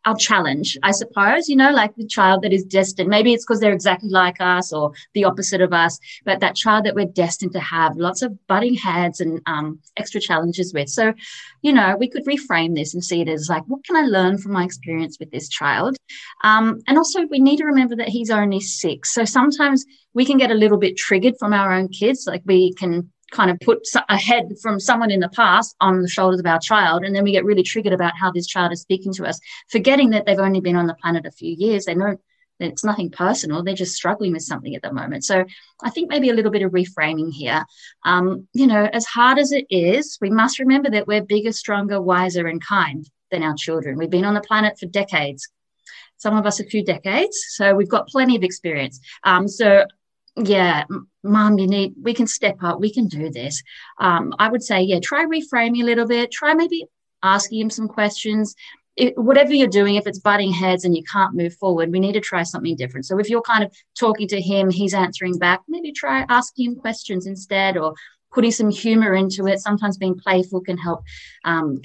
our 0.05 0.15
challenge, 0.15 0.77
I 0.81 0.91
suppose, 0.91 1.49
you 1.49 1.55
know, 1.55 1.71
like 1.71 1.95
the 1.95 2.07
child 2.07 2.43
that 2.43 2.53
is 2.53 2.63
destined. 2.63 3.09
Maybe 3.09 3.33
it's 3.33 3.45
because 3.45 3.59
they're 3.59 3.73
exactly 3.73 4.09
like 4.09 4.37
us 4.39 4.71
or 4.71 4.93
the 5.13 5.25
opposite 5.25 5.61
of 5.61 5.73
us, 5.73 5.99
but 6.23 6.39
that 6.39 6.55
child 6.55 6.85
that 6.85 6.95
we're 6.95 7.05
destined 7.05 7.51
to 7.53 7.59
have 7.59 7.97
lots 7.97 8.21
of 8.21 8.35
butting 8.47 8.75
heads 8.75 9.19
and 9.19 9.41
um, 9.45 9.79
extra 9.97 10.21
challenges 10.21 10.73
with. 10.73 10.89
So, 10.89 11.13
you 11.61 11.73
know, 11.73 11.97
we 11.99 12.09
could 12.09 12.25
reframe 12.25 12.75
this 12.75 12.93
and 12.93 13.03
see 13.03 13.21
it 13.21 13.27
as 13.27 13.49
like, 13.49 13.63
what 13.67 13.83
can 13.83 13.97
I 13.97 14.01
learn 14.01 14.37
from 14.37 14.53
my 14.53 14.63
experience 14.63 15.17
with 15.19 15.31
this 15.31 15.49
child? 15.49 15.97
Um, 16.43 16.81
and 16.87 16.97
also, 16.97 17.25
we 17.25 17.39
need 17.39 17.57
to 17.57 17.65
remember 17.65 17.95
that 17.97 18.09
he's 18.09 18.31
only 18.31 18.61
six. 18.61 19.13
So 19.13 19.25
sometimes 19.25 19.85
we 20.13 20.25
can 20.25 20.37
get 20.37 20.51
a 20.51 20.55
little 20.55 20.77
bit 20.77 20.97
triggered 20.97 21.35
from 21.37 21.53
our 21.53 21.73
own 21.73 21.89
kids. 21.89 22.25
Like 22.25 22.43
we 22.45 22.73
can 22.73 23.11
kind 23.31 23.51
of 23.51 23.59
put 23.59 23.79
a 24.09 24.17
head 24.17 24.45
from 24.61 24.79
someone 24.79 25.11
in 25.11 25.19
the 25.19 25.29
past 25.29 25.75
on 25.79 26.01
the 26.01 26.07
shoulders 26.07 26.39
of 26.39 26.45
our 26.45 26.59
child 26.59 27.03
and 27.03 27.15
then 27.15 27.23
we 27.23 27.31
get 27.31 27.45
really 27.45 27.63
triggered 27.63 27.93
about 27.93 28.13
how 28.17 28.31
this 28.31 28.47
child 28.47 28.71
is 28.71 28.81
speaking 28.81 29.13
to 29.13 29.25
us 29.25 29.39
forgetting 29.69 30.09
that 30.09 30.25
they've 30.25 30.39
only 30.39 30.61
been 30.61 30.75
on 30.75 30.87
the 30.87 30.95
planet 30.95 31.25
a 31.25 31.31
few 31.31 31.55
years. 31.57 31.85
They 31.85 31.95
know 31.95 32.17
it's 32.59 32.83
nothing 32.83 33.09
personal. 33.09 33.63
They're 33.63 33.73
just 33.73 33.95
struggling 33.95 34.33
with 34.33 34.41
something 34.41 34.75
at 34.75 34.81
the 34.81 34.91
moment. 34.91 35.23
So 35.23 35.45
i 35.81 35.89
think 35.89 36.09
maybe 36.09 36.29
a 36.29 36.33
little 36.33 36.51
bit 36.51 36.61
of 36.61 36.71
reframing 36.71 37.31
here. 37.31 37.63
Um, 38.03 38.47
you 38.53 38.67
know 38.67 38.89
as 38.91 39.05
hard 39.05 39.39
as 39.39 39.51
it 39.51 39.65
is 39.69 40.17
we 40.21 40.29
must 40.29 40.59
remember 40.59 40.89
that 40.91 41.07
we're 41.07 41.23
bigger 41.23 41.51
stronger 41.51 42.01
wiser 42.01 42.47
and 42.47 42.63
kind 42.63 43.09
than 43.31 43.43
our 43.43 43.55
children. 43.55 43.97
We've 43.97 44.09
been 44.09 44.25
on 44.25 44.33
the 44.33 44.41
planet 44.41 44.77
for 44.79 44.87
decades 44.87 45.47
some 46.17 46.35
of 46.35 46.45
us 46.45 46.59
a 46.59 46.65
few 46.65 46.83
decades 46.83 47.37
so 47.49 47.73
we've 47.73 47.89
got 47.89 48.07
plenty 48.07 48.35
of 48.35 48.43
experience. 48.43 48.99
Um, 49.23 49.47
so 49.47 49.85
yeah, 50.43 50.85
mom, 51.23 51.57
you 51.57 51.67
need, 51.67 51.93
we 52.01 52.13
can 52.13 52.27
step 52.27 52.57
up, 52.61 52.79
we 52.79 52.93
can 52.93 53.07
do 53.07 53.29
this. 53.29 53.61
Um, 53.99 54.33
I 54.39 54.49
would 54.49 54.63
say, 54.63 54.81
yeah, 54.81 54.99
try 54.99 55.25
reframing 55.25 55.81
a 55.81 55.85
little 55.85 56.07
bit, 56.07 56.31
try 56.31 56.53
maybe 56.53 56.85
asking 57.23 57.61
him 57.61 57.69
some 57.69 57.87
questions. 57.87 58.55
It, 58.95 59.17
whatever 59.17 59.53
you're 59.53 59.67
doing, 59.67 59.95
if 59.95 60.07
it's 60.07 60.19
butting 60.19 60.51
heads 60.51 60.83
and 60.83 60.95
you 60.95 61.03
can't 61.03 61.35
move 61.35 61.53
forward, 61.55 61.91
we 61.91 61.99
need 61.99 62.13
to 62.13 62.19
try 62.19 62.43
something 62.43 62.75
different. 62.75 63.05
So 63.05 63.17
if 63.19 63.29
you're 63.29 63.41
kind 63.41 63.63
of 63.63 63.73
talking 63.97 64.27
to 64.29 64.41
him, 64.41 64.69
he's 64.69 64.93
answering 64.93 65.37
back, 65.37 65.61
maybe 65.67 65.91
try 65.91 66.25
asking 66.27 66.71
him 66.71 66.75
questions 66.75 67.25
instead 67.25 67.77
or 67.77 67.93
putting 68.33 68.51
some 68.51 68.69
humor 68.69 69.13
into 69.13 69.47
it. 69.47 69.59
Sometimes 69.59 69.97
being 69.97 70.19
playful 70.19 70.61
can 70.61 70.77
help 70.77 71.03
um, 71.45 71.79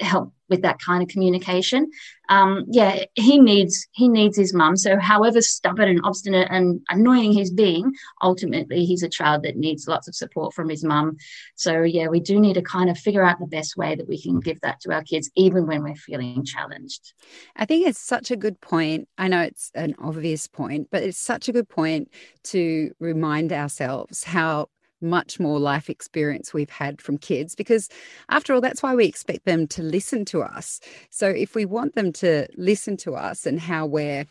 help 0.00 0.32
with 0.48 0.62
that 0.62 0.78
kind 0.78 1.02
of 1.02 1.08
communication. 1.08 1.90
Um, 2.28 2.64
yeah, 2.68 3.04
he 3.14 3.38
needs 3.38 3.86
he 3.92 4.08
needs 4.08 4.36
his 4.36 4.54
mum. 4.54 4.76
So, 4.76 4.98
however 4.98 5.40
stubborn 5.42 5.88
and 5.88 6.00
obstinate 6.04 6.48
and 6.50 6.80
annoying 6.90 7.32
he's 7.32 7.50
being, 7.50 7.92
ultimately 8.22 8.84
he's 8.84 9.02
a 9.02 9.08
child 9.08 9.42
that 9.42 9.56
needs 9.56 9.88
lots 9.88 10.08
of 10.08 10.14
support 10.14 10.54
from 10.54 10.68
his 10.68 10.84
mum. 10.84 11.16
So, 11.54 11.82
yeah, 11.82 12.08
we 12.08 12.20
do 12.20 12.40
need 12.40 12.54
to 12.54 12.62
kind 12.62 12.88
of 12.88 12.98
figure 12.98 13.24
out 13.24 13.38
the 13.40 13.46
best 13.46 13.76
way 13.76 13.94
that 13.94 14.08
we 14.08 14.20
can 14.20 14.40
give 14.40 14.60
that 14.62 14.80
to 14.80 14.92
our 14.92 15.02
kids, 15.02 15.30
even 15.36 15.66
when 15.66 15.82
we're 15.82 15.96
feeling 15.96 16.44
challenged. 16.44 17.12
I 17.56 17.64
think 17.64 17.86
it's 17.86 18.00
such 18.00 18.30
a 18.30 18.36
good 18.36 18.60
point. 18.60 19.08
I 19.18 19.28
know 19.28 19.42
it's 19.42 19.70
an 19.74 19.94
obvious 19.98 20.46
point, 20.46 20.88
but 20.90 21.02
it's 21.02 21.18
such 21.18 21.48
a 21.48 21.52
good 21.52 21.68
point 21.68 22.10
to 22.44 22.92
remind 23.00 23.52
ourselves 23.52 24.24
how 24.24 24.68
much 25.04 25.38
more 25.38 25.60
life 25.60 25.88
experience 25.88 26.52
we've 26.52 26.70
had 26.70 27.00
from 27.00 27.18
kids 27.18 27.54
because 27.54 27.88
after 28.30 28.52
all 28.54 28.60
that's 28.60 28.82
why 28.82 28.94
we 28.94 29.06
expect 29.06 29.44
them 29.44 29.66
to 29.68 29.82
listen 29.82 30.24
to 30.26 30.42
us. 30.42 30.80
So 31.10 31.28
if 31.28 31.54
we 31.54 31.64
want 31.64 31.94
them 31.94 32.12
to 32.14 32.48
listen 32.56 32.96
to 32.98 33.14
us 33.14 33.46
and 33.46 33.60
how 33.60 33.86
we're 33.86 34.26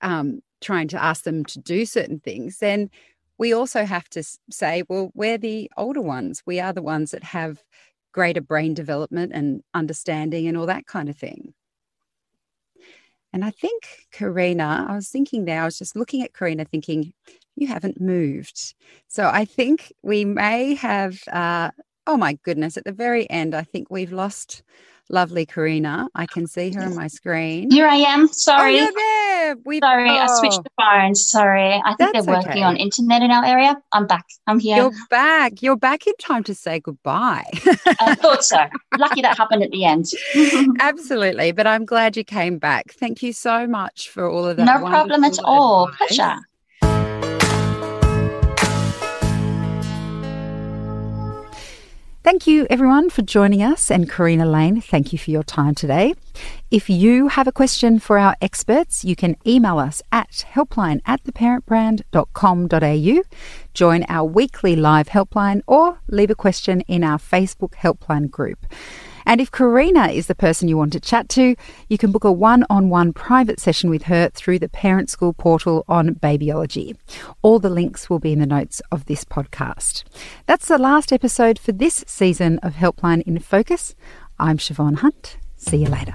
um, 0.00 0.40
trying 0.60 0.88
to 0.88 1.02
ask 1.02 1.24
them 1.24 1.44
to 1.44 1.60
do 1.60 1.86
certain 1.86 2.18
things 2.18 2.58
then 2.58 2.90
we 3.38 3.52
also 3.52 3.84
have 3.84 4.08
to 4.10 4.22
say 4.50 4.82
well 4.88 5.10
we're 5.14 5.38
the 5.38 5.70
older 5.76 6.02
ones. 6.02 6.42
We 6.46 6.58
are 6.60 6.72
the 6.72 6.82
ones 6.82 7.12
that 7.12 7.24
have 7.24 7.62
greater 8.12 8.40
brain 8.40 8.74
development 8.74 9.32
and 9.34 9.62
understanding 9.74 10.46
and 10.46 10.56
all 10.56 10.66
that 10.66 10.86
kind 10.86 11.08
of 11.08 11.16
thing. 11.16 11.52
And 13.34 13.44
I 13.44 13.50
think 13.50 14.06
Karina, 14.12 14.86
I 14.88 14.94
was 14.94 15.08
thinking 15.08 15.44
there, 15.44 15.62
I 15.62 15.64
was 15.64 15.76
just 15.76 15.96
looking 15.96 16.22
at 16.22 16.32
Karina 16.32 16.64
thinking, 16.64 17.12
you 17.56 17.66
haven't 17.66 18.00
moved. 18.00 18.74
So 19.08 19.30
I 19.32 19.44
think 19.44 19.92
we 20.02 20.24
may 20.24 20.74
have, 20.74 21.22
uh, 21.28 21.70
oh 22.06 22.16
my 22.16 22.34
goodness, 22.42 22.76
at 22.76 22.84
the 22.84 22.92
very 22.92 23.28
end, 23.30 23.54
I 23.54 23.62
think 23.62 23.90
we've 23.90 24.12
lost 24.12 24.62
lovely 25.10 25.46
Karina. 25.46 26.08
I 26.14 26.26
can 26.26 26.46
see 26.46 26.72
her 26.72 26.82
on 26.82 26.94
my 26.94 27.08
screen. 27.08 27.70
Here 27.70 27.86
I 27.86 27.96
am. 27.96 28.28
Sorry. 28.28 28.80
Oh, 28.80 28.90
there. 28.96 29.56
we 29.64 29.80
Sorry, 29.80 30.10
oh. 30.10 30.14
I 30.14 30.26
switched 30.38 30.62
the 30.64 30.70
phones. 30.78 31.26
Sorry. 31.26 31.74
I 31.84 31.94
think 31.94 32.12
That's 32.12 32.26
they're 32.26 32.34
working 32.34 32.50
okay. 32.52 32.62
on 32.62 32.76
internet 32.76 33.22
in 33.22 33.30
our 33.30 33.44
area. 33.44 33.76
I'm 33.92 34.06
back. 34.06 34.24
I'm 34.46 34.58
here. 34.58 34.76
You're 34.76 34.92
back. 35.10 35.62
You're 35.62 35.76
back 35.76 36.06
in 36.06 36.14
time 36.18 36.42
to 36.44 36.54
say 36.54 36.80
goodbye. 36.80 37.44
I 38.00 38.14
thought 38.14 38.44
so. 38.44 38.64
Lucky 38.98 39.22
that 39.22 39.36
happened 39.36 39.62
at 39.62 39.70
the 39.70 39.84
end. 39.84 40.10
Absolutely. 40.80 41.52
But 41.52 41.66
I'm 41.66 41.84
glad 41.84 42.16
you 42.16 42.24
came 42.24 42.58
back. 42.58 42.92
Thank 42.92 43.22
you 43.22 43.32
so 43.32 43.66
much 43.66 44.08
for 44.08 44.28
all 44.28 44.46
of 44.46 44.56
that. 44.56 44.64
No 44.64 44.86
problem 44.86 45.24
at 45.24 45.38
all. 45.44 45.88
Advice. 45.88 46.16
Pleasure. 46.16 46.36
Thank 52.24 52.46
you, 52.46 52.66
everyone, 52.70 53.10
for 53.10 53.20
joining 53.20 53.62
us. 53.62 53.90
And 53.90 54.08
Karina 54.08 54.46
Lane, 54.46 54.80
thank 54.80 55.12
you 55.12 55.18
for 55.18 55.30
your 55.30 55.42
time 55.42 55.74
today. 55.74 56.14
If 56.70 56.88
you 56.88 57.28
have 57.28 57.46
a 57.46 57.52
question 57.52 57.98
for 57.98 58.16
our 58.18 58.34
experts, 58.40 59.04
you 59.04 59.14
can 59.14 59.36
email 59.46 59.78
us 59.78 60.00
at 60.10 60.30
helpline 60.54 61.02
at 61.04 61.22
theparentbrand.com.au, 61.24 63.22
join 63.74 64.04
our 64.08 64.24
weekly 64.24 64.74
live 64.74 65.08
helpline, 65.08 65.60
or 65.66 65.98
leave 66.08 66.30
a 66.30 66.34
question 66.34 66.80
in 66.88 67.04
our 67.04 67.18
Facebook 67.18 67.74
helpline 67.74 68.30
group. 68.30 68.64
And 69.26 69.40
if 69.40 69.50
Karina 69.50 70.08
is 70.08 70.26
the 70.26 70.34
person 70.34 70.68
you 70.68 70.76
want 70.76 70.92
to 70.92 71.00
chat 71.00 71.28
to, 71.30 71.56
you 71.88 71.98
can 71.98 72.12
book 72.12 72.24
a 72.24 72.32
one 72.32 72.64
on 72.68 72.88
one 72.88 73.12
private 73.12 73.60
session 73.60 73.90
with 73.90 74.04
her 74.04 74.28
through 74.30 74.58
the 74.58 74.68
Parent 74.68 75.10
School 75.10 75.32
portal 75.32 75.84
on 75.88 76.14
Babyology. 76.14 76.96
All 77.42 77.58
the 77.58 77.70
links 77.70 78.10
will 78.10 78.18
be 78.18 78.32
in 78.32 78.40
the 78.40 78.46
notes 78.46 78.82
of 78.92 79.06
this 79.06 79.24
podcast. 79.24 80.04
That's 80.46 80.68
the 80.68 80.78
last 80.78 81.12
episode 81.12 81.58
for 81.58 81.72
this 81.72 82.04
season 82.06 82.58
of 82.58 82.74
Helpline 82.74 83.22
in 83.22 83.38
Focus. 83.38 83.94
I'm 84.38 84.58
Siobhan 84.58 84.96
Hunt. 84.96 85.38
See 85.56 85.78
you 85.78 85.88
later. 85.88 86.14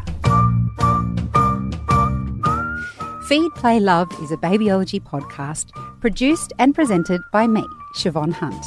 Feed, 3.28 3.52
Play, 3.56 3.80
Love 3.80 4.12
is 4.24 4.32
a 4.32 4.38
babyology 4.38 5.00
podcast 5.00 5.69
produced 6.02 6.52
and 6.58 6.74
presented 6.74 7.22
by 7.32 7.45
me, 7.45 7.63
Siobhan 7.95 8.34
Hunt. 8.34 8.65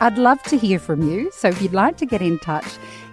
I'd 0.00 0.18
love 0.18 0.40
to 0.44 0.56
hear 0.56 0.78
from 0.78 1.02
you, 1.08 1.30
so 1.32 1.48
if 1.48 1.60
you'd 1.60 1.72
like 1.72 1.96
to 1.96 2.06
get 2.06 2.22
in 2.22 2.38
touch, 2.38 2.78